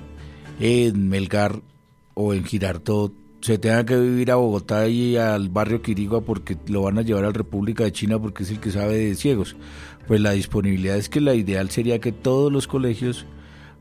[0.61, 1.63] en Melgar
[2.15, 6.81] o en Girardot, se tenga que vivir a Bogotá y al barrio Quirigua porque lo
[6.81, 9.55] van a llevar a la República de China porque es el que sabe de ciegos.
[10.07, 13.27] Pues la disponibilidad es que la ideal sería que todos los colegios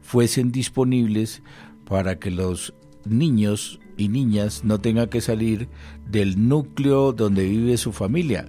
[0.02, 1.42] fuesen disponibles
[1.86, 2.74] para que los
[3.06, 5.68] niños y niñas no tengan que salir
[6.10, 8.48] del núcleo donde vive su familia.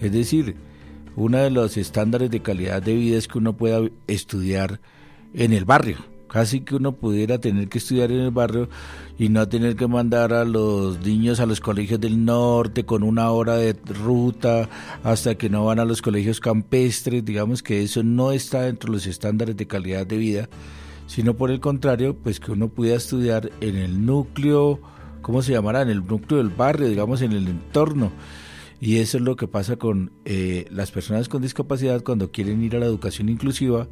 [0.00, 0.56] Es decir,
[1.16, 4.80] uno de los estándares de calidad de vida es que uno pueda estudiar
[5.32, 5.96] en el barrio.
[6.28, 8.68] Casi que uno pudiera tener que estudiar en el barrio
[9.16, 13.30] y no tener que mandar a los niños a los colegios del norte con una
[13.30, 14.68] hora de ruta
[15.04, 17.24] hasta que no van a los colegios campestres.
[17.24, 20.48] Digamos que eso no está dentro de los estándares de calidad de vida,
[21.06, 24.80] sino por el contrario, pues que uno pueda estudiar en el núcleo,
[25.22, 25.82] ¿cómo se llamará?
[25.82, 28.12] En el núcleo del barrio, digamos, en el entorno.
[28.80, 32.76] Y eso es lo que pasa con eh, las personas con discapacidad cuando quieren ir
[32.76, 33.88] a la educación inclusiva,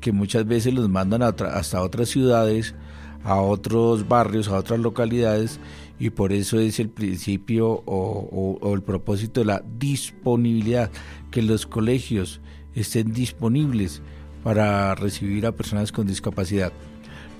[0.00, 2.74] que muchas veces los mandan hasta otras ciudades,
[3.22, 5.60] a otros barrios, a otras localidades,
[5.98, 10.90] y por eso es el principio o, o el propósito de la disponibilidad,
[11.30, 12.40] que los colegios
[12.74, 14.02] estén disponibles
[14.44, 16.72] para recibir a personas con discapacidad.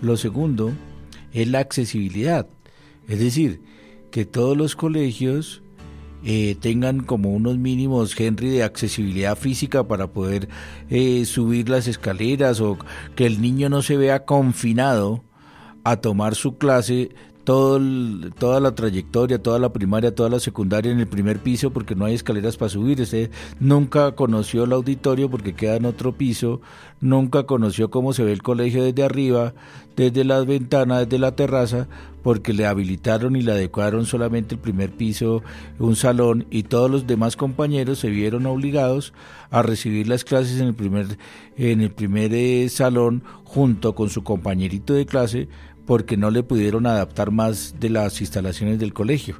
[0.02, 0.72] Lo segundo
[1.32, 2.48] es la accesibilidad,
[3.06, 3.60] es decir,
[4.10, 5.62] que todos los colegios
[6.24, 10.48] eh, tengan como unos mínimos, Henry, de accesibilidad física para poder
[10.88, 12.78] eh, subir las escaleras o
[13.14, 15.22] que el niño no se vea confinado
[15.84, 17.10] a tomar su clase
[17.44, 17.78] todo
[18.38, 22.06] toda la trayectoria, toda la primaria, toda la secundaria en el primer piso porque no
[22.06, 22.94] hay escaleras para subir.
[23.60, 26.60] Nunca conoció el auditorio porque queda en otro piso,
[27.00, 29.54] nunca conoció cómo se ve el colegio desde arriba,
[29.96, 31.88] desde las ventanas, desde la terraza,
[32.22, 35.42] porque le habilitaron y le adecuaron solamente el primer piso,
[35.78, 39.12] un salón, y todos los demás compañeros se vieron obligados
[39.50, 41.18] a recibir las clases en el primer,
[41.56, 45.48] en el primer eh, salón junto con su compañerito de clase
[45.86, 49.36] porque no le pudieron adaptar más de las instalaciones del colegio.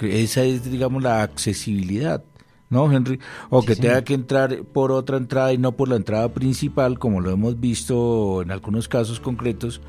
[0.00, 2.22] Esa es, digamos, la accesibilidad.
[2.70, 3.18] ¿no, Henry?
[3.50, 7.20] O que tenga que entrar por otra entrada y no por la entrada principal, como
[7.20, 9.80] lo hemos visto en algunos casos concretos.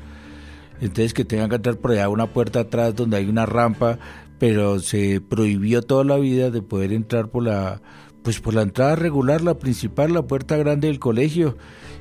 [0.80, 3.98] Entonces que tengan que entrar por allá una puerta atrás donde hay una rampa,
[4.38, 7.82] pero se prohibió toda la vida de poder entrar por la
[8.22, 11.56] pues por la entrada regular, la principal, la puerta grande del colegio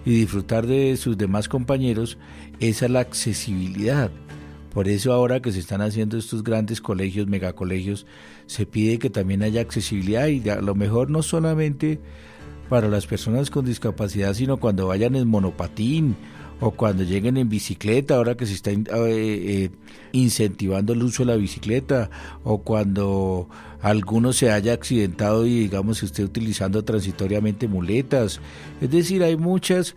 [0.06, 2.18] y disfrutar de sus demás compañeros,
[2.60, 4.12] es la accesibilidad.
[4.74, 8.06] Por eso ahora que se están haciendo estos grandes colegios, megacolegios,
[8.46, 12.00] se pide que también haya accesibilidad y a lo mejor no solamente
[12.70, 16.16] para las personas con discapacidad, sino cuando vayan en monopatín
[16.62, 19.70] o cuando lleguen en bicicleta, ahora que se está eh, eh,
[20.12, 22.10] incentivando el uso de la bicicleta,
[22.44, 23.48] o cuando
[23.82, 28.42] alguno se haya accidentado y digamos esté utilizando transitoriamente muletas.
[28.82, 29.96] Es decir, hay muchas,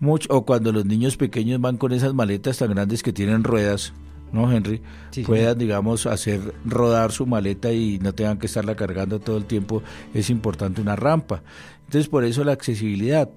[0.00, 3.92] much, o cuando los niños pequeños van con esas maletas tan grandes que tienen ruedas,
[4.32, 4.82] ¿no, Henry?
[5.24, 9.82] Puedan, digamos, hacer rodar su maleta y no tengan que estarla cargando todo el tiempo,
[10.12, 11.42] es importante una rampa.
[11.86, 13.30] Entonces, por eso la accesibilidad.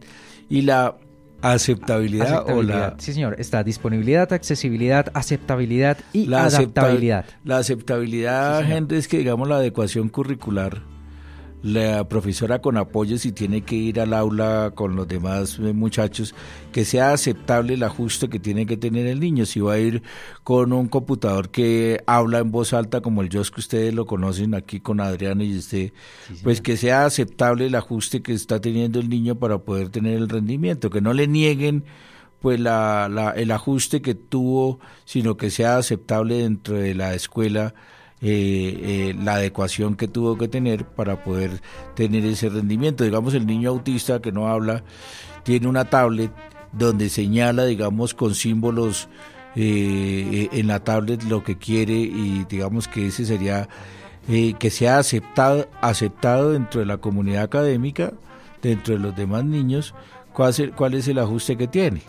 [0.50, 0.98] Y la
[1.42, 2.96] aceptabilidad, o la...
[2.98, 7.26] Sí, señor, está disponibilidad, accesibilidad, aceptabilidad y la adaptabilidad.
[7.44, 10.82] la aceptabilidad, Henry, es que, digamos, la adecuación curricular
[11.64, 16.36] la profesora con apoyo si tiene que ir al aula con los demás eh, muchachos,
[16.72, 19.46] que sea aceptable el ajuste que tiene que tener el niño.
[19.46, 20.04] Si va a ir
[20.44, 24.54] con un computador que habla en voz alta como el JOS que ustedes lo conocen
[24.54, 25.94] aquí con Adriano y usted,
[26.44, 30.30] pues que sea aceptable el ajuste que está teniendo el niño para poder tener el
[30.30, 31.84] rendimiento, que no le nieguen
[32.40, 37.74] pues la, la, el ajuste que tuvo, sino que sea aceptable dentro de la escuela
[38.20, 41.62] eh, eh, la adecuación que tuvo que tener para poder
[41.96, 43.04] tener ese rendimiento.
[43.04, 44.84] Digamos, el niño autista que no habla
[45.44, 46.32] tiene una tablet
[46.72, 49.08] donde señala, digamos, con símbolos
[49.56, 53.70] eh, en la tablet lo que quiere y digamos que ese sería
[54.28, 58.12] que sea aceptado, aceptado dentro de la comunidad académica,
[58.62, 59.94] dentro de los demás niños,
[60.34, 62.02] cuál cuál es el ajuste que tiene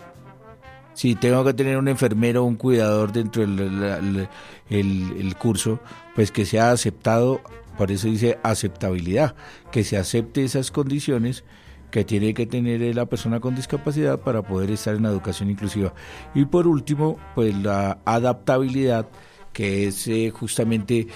[0.99, 4.27] si tengo que tener un enfermero o un cuidador dentro del
[4.69, 5.79] el, curso,
[6.15, 7.41] pues que sea aceptado,
[7.77, 9.35] por eso dice aceptabilidad,
[9.71, 11.43] que se acepte esas condiciones
[11.91, 15.93] que tiene que tener la persona con discapacidad para poder estar en la educación inclusiva.
[16.35, 19.07] Y por último, pues la adaptabilidad,
[19.53, 21.07] que es eh, justamente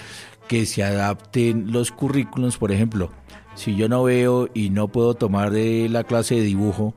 [0.48, 3.10] que se adapten los currículums, por ejemplo,
[3.54, 6.94] si yo no veo y no puedo tomar la clase de dibujo,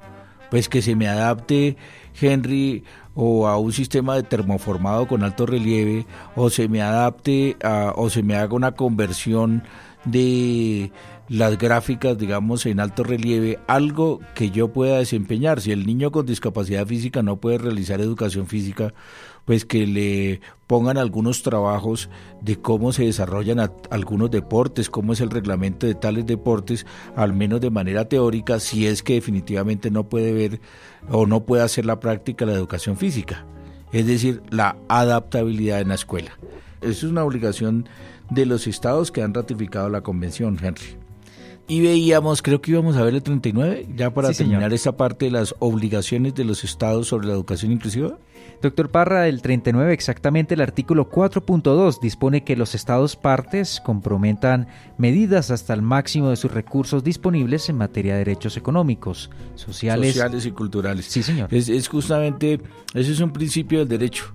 [0.49, 1.77] pues que se me adapte
[2.19, 2.83] Henry
[3.17, 6.05] o a un sistema de termoformado con alto relieve
[6.35, 7.57] o se me adapte
[7.95, 9.63] o se me haga una conversión
[10.05, 10.91] de
[11.29, 15.59] las gráficas, digamos, en alto relieve, algo que yo pueda desempeñar.
[15.59, 18.93] Si el niño con discapacidad física no puede realizar educación física,
[19.43, 22.09] pues que le pongan algunos trabajos
[22.41, 27.61] de cómo se desarrollan algunos deportes, cómo es el reglamento de tales deportes, al menos
[27.61, 30.61] de manera teórica, si es que definitivamente no puede ver
[31.09, 33.45] o no puede hacer la práctica la educación física,
[33.91, 36.31] es decir, la adaptabilidad en la escuela.
[36.81, 37.87] Eso es una obligación
[38.29, 41.06] de los estados que han ratificado la convención, Henry
[41.67, 45.31] y veíamos, creo que íbamos a ver el 39, ya para terminar esta parte de
[45.31, 48.17] las obligaciones de los estados sobre la educación inclusiva.
[48.61, 55.51] Doctor Parra, el 39, exactamente el artículo 4.2 dispone que los estados partes comprometan medidas
[55.51, 60.51] hasta el máximo de sus recursos disponibles en materia de derechos económicos, sociales, sociales y
[60.51, 61.05] culturales.
[61.05, 61.53] Sí, señor.
[61.53, 62.61] Es, justamente,
[62.95, 64.33] ese es un principio del derecho,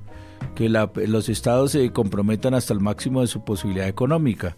[0.54, 4.56] que los estados se comprometan hasta el máximo de su posibilidad económica.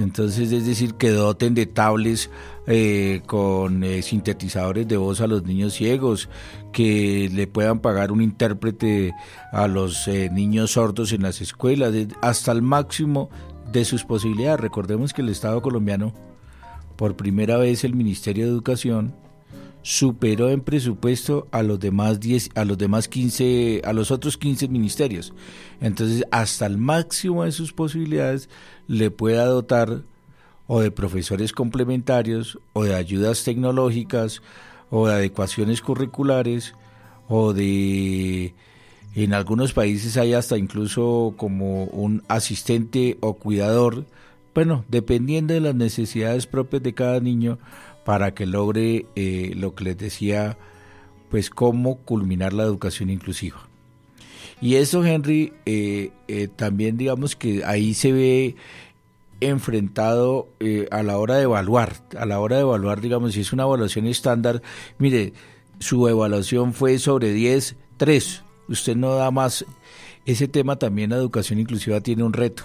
[0.00, 2.30] Entonces, es decir, que doten de tablets
[2.66, 6.28] eh, con eh, sintetizadores de voz a los niños ciegos,
[6.72, 9.12] que le puedan pagar un intérprete
[9.52, 13.28] a los eh, niños sordos en las escuelas, hasta el máximo
[13.70, 14.60] de sus posibilidades.
[14.60, 16.14] Recordemos que el Estado colombiano,
[16.96, 19.14] por primera vez el Ministerio de Educación,
[19.82, 24.68] superó en presupuesto a los demás 10 a los demás 15 a los otros 15
[24.68, 25.32] ministerios.
[25.80, 28.48] Entonces, hasta el máximo de sus posibilidades
[28.86, 30.02] le pueda dotar
[30.66, 34.42] o de profesores complementarios o de ayudas tecnológicas
[34.90, 36.74] o de adecuaciones curriculares
[37.28, 38.54] o de
[39.14, 44.06] en algunos países hay hasta incluso como un asistente o cuidador,
[44.54, 47.58] bueno, dependiendo de las necesidades propias de cada niño
[48.10, 50.58] para que logre eh, lo que les decía,
[51.28, 53.68] pues cómo culminar la educación inclusiva.
[54.60, 58.56] Y eso, Henry, eh, eh, también digamos que ahí se ve
[59.40, 60.48] enfrentado
[60.90, 64.08] a la hora de evaluar, a la hora de evaluar, digamos, si es una evaluación
[64.08, 64.60] estándar,
[64.98, 65.32] mire,
[65.78, 69.64] su evaluación fue sobre 10, 3, usted no da más.
[70.26, 72.64] Ese tema también la educación inclusiva tiene un reto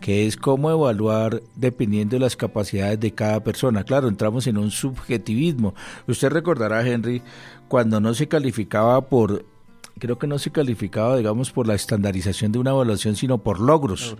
[0.00, 3.84] que es cómo evaluar dependiendo de las capacidades de cada persona.
[3.84, 5.74] Claro, entramos en un subjetivismo.
[6.06, 7.22] Usted recordará, Henry,
[7.68, 9.44] cuando no se calificaba por,
[9.98, 14.16] creo que no se calificaba, digamos, por la estandarización de una evaluación, sino por logros.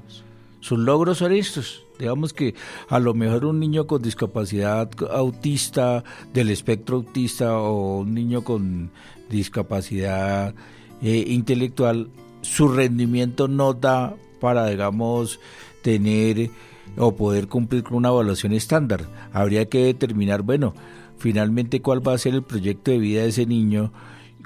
[0.61, 1.85] Sus logros son estos.
[1.99, 2.55] Digamos que
[2.89, 8.91] a lo mejor un niño con discapacidad autista, del espectro autista, o un niño con
[9.31, 10.55] discapacidad
[11.03, 12.09] eh, intelectual,
[12.43, 15.41] su rendimiento no da para, digamos,
[15.83, 16.51] tener
[16.97, 19.07] o poder cumplir con una evaluación estándar.
[19.33, 20.75] Habría que determinar, bueno,
[21.19, 23.93] finalmente cuál va a ser el proyecto de vida de ese niño,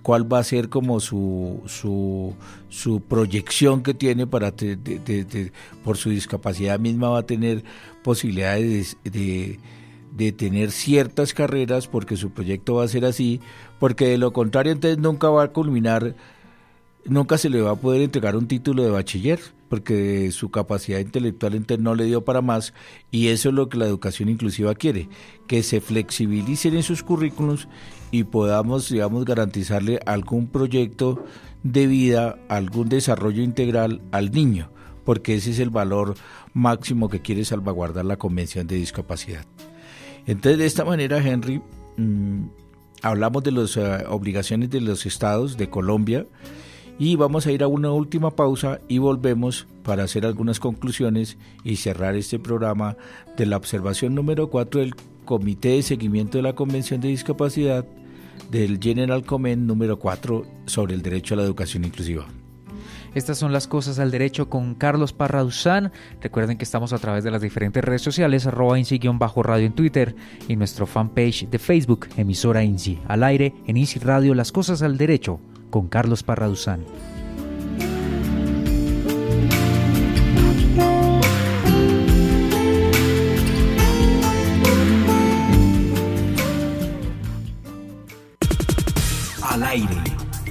[0.02, 2.34] cuál va a ser como su, su,
[2.68, 4.52] su proyección que tiene para
[5.82, 7.64] por su discapacidad misma va a tener
[8.02, 9.58] posibilidades de,
[10.14, 13.40] de tener ciertas carreras porque su proyecto va a ser así,
[13.78, 16.14] porque de lo contrario entonces nunca va a culminar,
[17.06, 21.64] nunca se le va a poder entregar un título de bachiller porque su capacidad intelectual
[21.80, 22.74] no le dio para más
[23.10, 25.08] y eso es lo que la educación inclusiva quiere,
[25.46, 27.68] que se flexibilicen en sus currículos
[28.10, 31.24] y podamos, digamos, garantizarle algún proyecto
[31.64, 34.70] de vida, algún desarrollo integral al niño,
[35.04, 36.14] porque ese es el valor
[36.52, 39.44] máximo que quiere salvaguardar la Convención de Discapacidad.
[40.26, 41.60] Entonces, de esta manera, Henry,
[41.96, 42.44] mm,
[43.02, 46.26] hablamos de las eh, obligaciones de los estados de Colombia,
[46.98, 51.76] y vamos a ir a una última pausa y volvemos para hacer algunas conclusiones y
[51.76, 52.96] cerrar este programa
[53.36, 57.84] de la observación número 4 del Comité de Seguimiento de la Convención de Discapacidad
[58.50, 62.26] del General Comment número 4 sobre el derecho a la educación inclusiva.
[63.14, 65.46] Estas son las cosas al derecho con Carlos Parra
[66.20, 68.76] Recuerden que estamos a través de las diferentes redes sociales, arroba
[69.14, 70.16] bajo radio en Twitter
[70.48, 72.98] y nuestro fanpage de Facebook, emisora INSI.
[73.06, 75.38] Al aire, en INSI Radio, las cosas al derecho
[75.74, 76.84] con Carlos Parraduzán.
[89.42, 89.88] Al aire,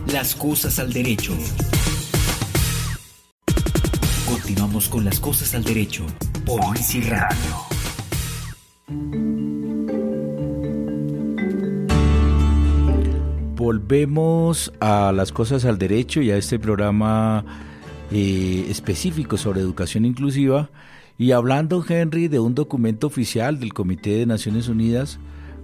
[0.07, 1.32] las cosas al derecho.
[4.26, 6.05] Continuamos con las cosas al derecho
[6.45, 7.63] por Easy Radio.
[13.64, 17.45] Volvemos a las cosas al derecho y a este programa
[18.11, 20.70] eh, específico sobre educación inclusiva
[21.18, 25.18] y hablando, Henry, de un documento oficial del Comité de Naciones Unidas,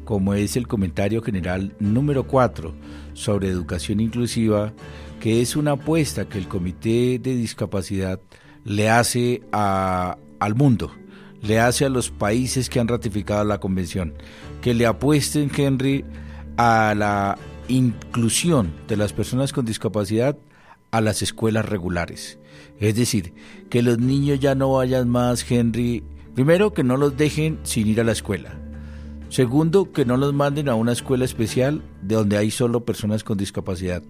[0.06, 2.74] como es el comentario general número 4
[3.16, 4.72] sobre educación inclusiva,
[5.20, 8.22] que es una apuesta que el Comité de Discapacidad
[8.64, 10.90] le hace al mundo,
[11.42, 14.14] le hace a los países que han ratificado la convención,
[14.62, 16.06] que le apuesten, Henry,
[16.56, 17.38] a la
[17.70, 20.38] inclusión de las personas con discapacidad
[20.92, 22.40] a las escuelas regulares.
[22.80, 23.34] Es decir,
[23.70, 26.04] que los niños ya no vayan más, Henry,
[26.36, 28.58] primero que no los dejen sin ir a la escuela.
[29.30, 33.38] Segundo, que no los manden a una escuela especial de donde hay solo personas con
[33.38, 34.02] discapacidad.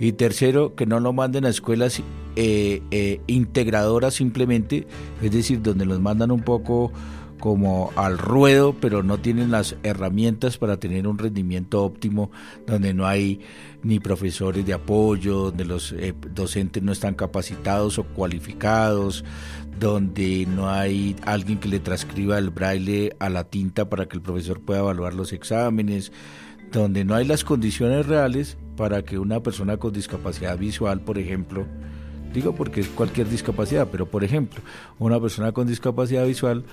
[0.00, 2.02] Y tercero, que no lo manden a escuelas
[2.34, 4.86] eh, eh, integradoras simplemente,
[5.22, 6.92] es decir, donde los mandan un poco
[7.44, 12.30] como al ruedo, pero no tienen las herramientas para tener un rendimiento óptimo,
[12.66, 13.42] donde no hay
[13.82, 19.26] ni profesores de apoyo, donde los eh, docentes no están capacitados o cualificados,
[19.78, 24.22] donde no hay alguien que le transcriba el braille a la tinta para que el
[24.22, 26.12] profesor pueda evaluar los exámenes,
[26.72, 31.66] donde no hay las condiciones reales para que una persona con discapacidad visual, por ejemplo,
[32.34, 34.60] Digo porque es cualquier discapacidad, pero por ejemplo,
[34.98, 36.64] una persona con discapacidad visual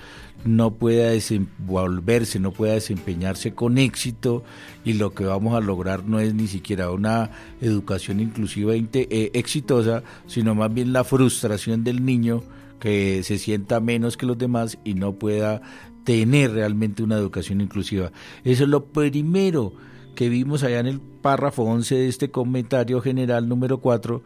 [0.44, 4.42] no pueda desenvolverse, no pueda desempeñarse con éxito
[4.84, 10.02] y lo que vamos a lograr no es ni siquiera una educación inclusiva e exitosa,
[10.26, 12.42] sino más bien la frustración del niño
[12.80, 15.62] que se sienta menos que los demás y no pueda
[16.02, 18.10] tener realmente una educación inclusiva.
[18.42, 19.72] Eso es lo primero
[20.16, 24.22] que vimos allá en el párrafo 11 de este comentario general número 4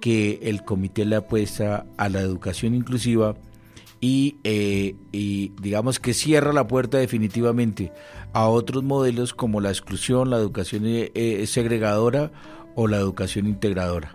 [0.00, 3.36] que el comité le apuesta a la educación inclusiva
[4.00, 7.92] y, eh, y, digamos que cierra la puerta definitivamente
[8.32, 12.32] a otros modelos como la exclusión, la educación eh, eh, segregadora
[12.74, 14.12] o la educación integradora.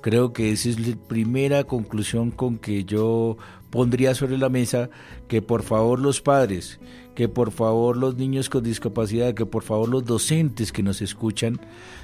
[0.00, 3.36] Creo que esa es la primera conclusión con que yo
[3.70, 4.90] pondría sobre la mesa
[5.28, 6.80] que por favor los padres,
[7.18, 11.60] que por favor los niños con discapacidad, que por favor los docentes que nos escuchan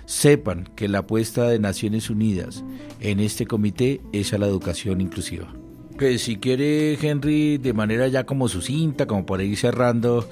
[0.07, 2.65] sepan que la apuesta de Naciones Unidas
[2.99, 5.55] en este comité es a la educación inclusiva.
[5.97, 10.29] Que si quiere Henry de manera ya como sucinta, como por ir cerrando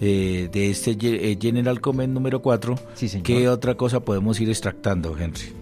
[0.00, 2.74] eh, de este eh, General Comment número 4,
[3.22, 5.52] ¿qué otra cosa podemos ir extractando, Henry?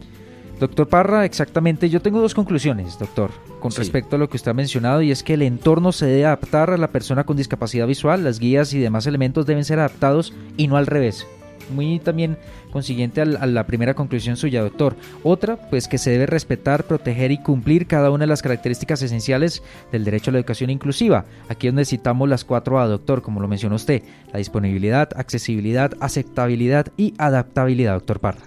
[0.65, 4.55] Doctor Parra, exactamente, yo tengo dos conclusiones, doctor, con respecto a lo que usted ha
[4.55, 8.25] mencionado, y es que el entorno se debe adaptar a la persona con discapacidad visual,
[8.25, 11.27] las guías y demás elementos deben ser adaptados y no al revés.
[11.75, 12.39] Muy también
[12.73, 14.97] consiguiente a la primera conclusión suya, doctor.
[15.23, 19.63] Otra, pues que se debe respetar, proteger y cumplir cada una de las características esenciales
[19.93, 21.27] del derecho a la educación inclusiva.
[21.51, 24.03] Aquí es donde citamos las cuatro A, doctor, como lo mencionó usted,
[24.33, 28.45] la disponibilidad, accesibilidad, aceptabilidad y adaptabilidad, doctor Parra.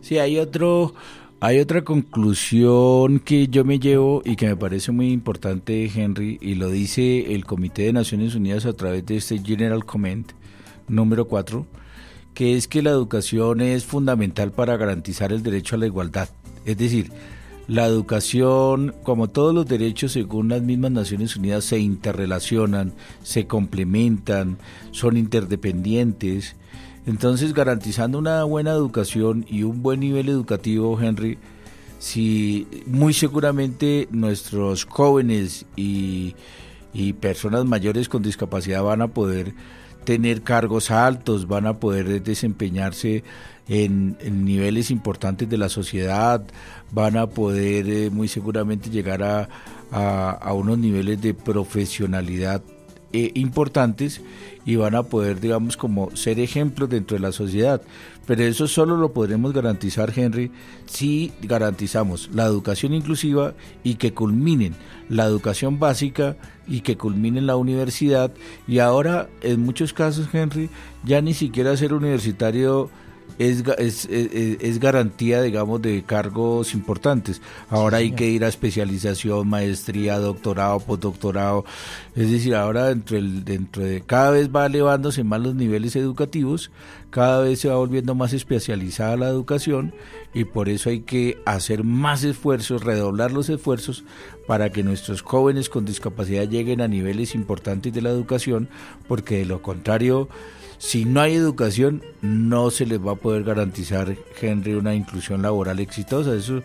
[0.00, 0.94] Sí, hay otro
[1.44, 6.54] hay otra conclusión que yo me llevo y que me parece muy importante, Henry, y
[6.54, 10.30] lo dice el Comité de Naciones Unidas a través de este General Comment
[10.86, 11.66] número 4,
[12.32, 16.28] que es que la educación es fundamental para garantizar el derecho a la igualdad.
[16.64, 17.10] Es decir,
[17.66, 22.92] la educación, como todos los derechos según las mismas Naciones Unidas, se interrelacionan,
[23.24, 24.58] se complementan,
[24.92, 26.54] son interdependientes
[27.06, 31.38] entonces, garantizando una buena educación y un buen nivel educativo, Henry,
[31.98, 36.34] si muy seguramente nuestros jóvenes y,
[37.20, 39.54] personas mayores con discapacidad van a poder
[40.04, 43.24] tener cargos altos, van a poder desempeñarse
[43.68, 46.44] en, niveles importantes de la sociedad,
[46.90, 49.48] van a poder eh, muy seguramente llegar a,
[49.90, 52.62] a, unos niveles de profesionalidad
[53.12, 54.20] eh, importantes
[54.64, 57.82] y van a poder, digamos, como ser ejemplos dentro de la sociedad.
[58.26, 60.50] Pero eso solo lo podremos garantizar, Henry,
[60.86, 64.74] si garantizamos la educación inclusiva y que culminen
[65.08, 66.36] la educación básica
[66.68, 68.32] y que culminen la universidad.
[68.68, 70.70] Y ahora, en muchos casos, Henry,
[71.04, 72.90] ya ni siquiera ser universitario
[73.38, 77.40] es, es, es, garantía, digamos, de cargos importantes.
[77.70, 81.64] Ahora hay que ir a especialización, maestría, doctorado, postdoctorado.
[82.14, 86.70] Es decir, ahora dentro, el, dentro de cada vez va elevándose más los niveles educativos,
[87.12, 89.94] cada vez se va volviendo más especializada la educación
[90.32, 94.02] y por eso hay que hacer más esfuerzos, redoblar los esfuerzos
[94.46, 98.68] para que nuestros jóvenes con discapacidad lleguen a niveles importantes de la educación,
[99.06, 100.28] porque de lo contrario
[100.78, 105.78] si no hay educación, no se les va a poder garantizar, Henry, una inclusión laboral
[105.78, 106.34] exitosa.
[106.34, 106.64] Eso,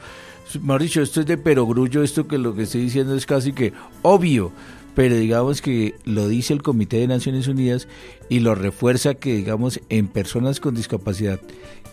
[0.60, 3.74] mejor dicho, esto es de perogrullo, esto que lo que estoy diciendo es casi que
[4.02, 4.52] obvio,
[4.98, 7.88] pero digamos que lo dice el Comité de Naciones Unidas
[8.30, 11.40] y lo refuerza que, digamos, en personas con discapacidad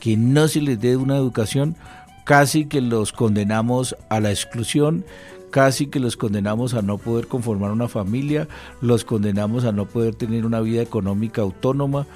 [0.00, 1.76] que no se les dé una educación,
[2.24, 5.04] casi que los condenamos a la exclusión,
[5.50, 8.48] casi que los condenamos a no poder conformar una familia,
[8.80, 12.06] los condenamos a no poder tener una vida económica autónoma.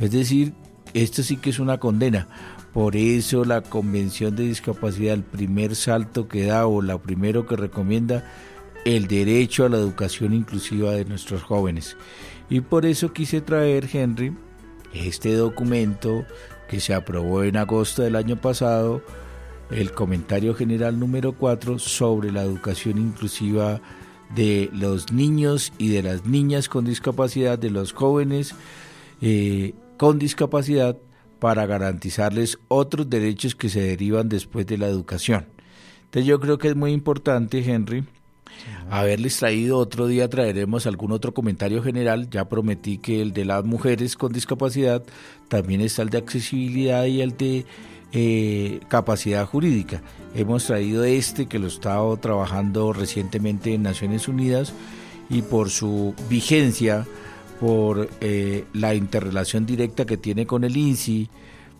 [0.00, 0.54] Es decir,
[0.94, 2.26] esto sí que es una condena.
[2.72, 7.56] Por eso la Convención de Discapacidad, el primer salto que da o la primero que
[7.56, 8.24] recomienda
[8.84, 11.96] el derecho a la educación inclusiva de nuestros jóvenes.
[12.50, 14.34] Y por eso quise traer, Henry,
[14.92, 16.24] este documento
[16.68, 19.02] que se aprobó en agosto del año pasado
[19.70, 23.80] el comentario general número 4 sobre la educación inclusiva
[24.34, 28.54] de los niños y de las niñas con discapacidad, de los jóvenes
[29.20, 30.96] eh, con discapacidad,
[31.38, 35.46] para garantizarles otros derechos que se derivan después de la educación.
[36.04, 38.04] Entonces yo creo que es muy importante, Henry,
[38.90, 42.28] haberles traído otro día, traeremos algún otro comentario general.
[42.30, 45.02] Ya prometí que el de las mujeres con discapacidad,
[45.48, 47.64] también está el de accesibilidad y el de
[48.12, 50.02] eh, capacidad jurídica.
[50.34, 54.72] Hemos traído este que lo he estado trabajando recientemente en Naciones Unidas
[55.28, 57.06] y por su vigencia,
[57.60, 61.28] por eh, la interrelación directa que tiene con el INSI,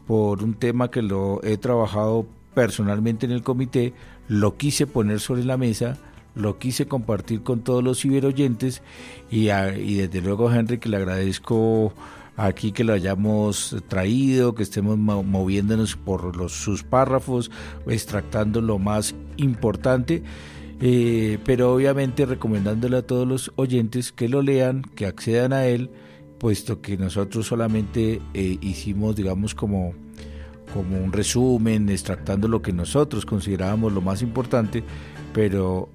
[0.06, 3.92] por un tema que lo he trabajado personalmente en el comité,
[4.26, 5.96] lo quise poner sobre la mesa,
[6.38, 8.82] lo quise compartir con todos los ciberoyentes
[9.30, 11.92] y, y desde luego Henry que le agradezco
[12.38, 17.50] aquí que lo hayamos traído, que estemos moviéndonos por los, sus párrafos,
[17.86, 20.22] extractando lo más importante.
[20.80, 25.90] Eh, pero obviamente recomendándole a todos los oyentes que lo lean, que accedan a él,
[26.38, 29.94] puesto que nosotros solamente eh, hicimos, digamos, como,
[30.72, 34.84] como un resumen, extractando lo que nosotros considerábamos lo más importante,
[35.32, 35.88] pero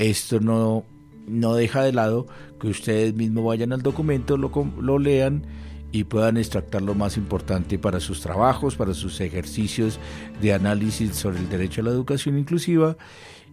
[0.00, 0.84] esto no,
[1.28, 2.26] no deja de lado
[2.58, 5.46] que ustedes mismos vayan al documento, lo, lo lean
[5.92, 9.98] y puedan extractar lo más importante para sus trabajos, para sus ejercicios
[10.40, 12.96] de análisis sobre el derecho a la educación inclusiva.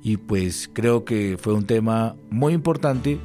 [0.03, 3.19] Y pues creo que fue un tema muy importante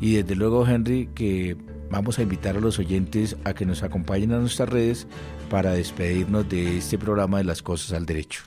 [0.00, 1.56] y desde luego Henry que
[1.90, 5.06] vamos a invitar a los oyentes a que nos acompañen a nuestras redes
[5.50, 8.42] para despedirnos de este programa de las cosas al derecho.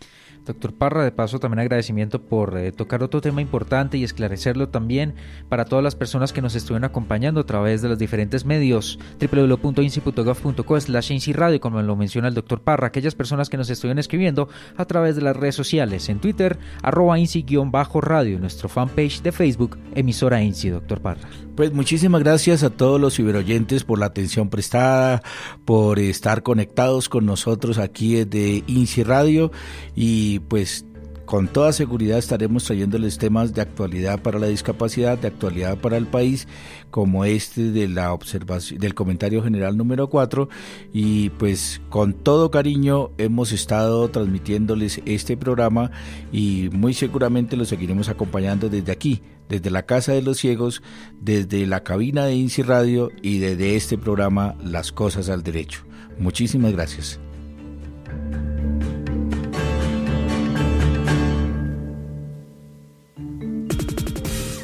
[0.46, 5.16] Doctor Parra, de paso también agradecimiento por eh, tocar otro tema importante y esclarecerlo también
[5.50, 10.80] para todas las personas que nos estuvieron acompañando a través de los diferentes medios www.inci.gov.co
[10.80, 14.86] slash radio, como lo menciona el doctor Parra, aquellas personas que nos estuvieron escribiendo a
[14.86, 20.70] través de las redes sociales, en Twitter, arroba inci-radio, nuestro fanpage de Facebook, emisora INSI,
[20.70, 21.45] doctor Parra.
[21.56, 25.24] Pues muchísimas gracias a todos los ciberoyentes por la atención prestada,
[25.64, 29.54] por estar conectados con nosotros aquí desde INSI Radio
[29.96, 30.86] y pues
[31.26, 36.08] con toda seguridad estaremos trayéndoles temas de actualidad para la discapacidad, de actualidad para el
[36.08, 36.46] país,
[36.92, 40.50] como este de la observación del comentario general número 4
[40.92, 45.90] y pues con todo cariño hemos estado transmitiéndoles este programa
[46.34, 50.82] y muy seguramente lo seguiremos acompañando desde aquí, desde la Casa de los Ciegos,
[51.20, 55.86] desde la cabina de INSI Radio y desde este programa Las Cosas al Derecho.
[56.18, 57.20] Muchísimas gracias.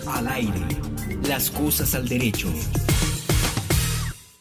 [0.08, 0.60] Al aire,
[1.28, 2.48] las cosas al derecho.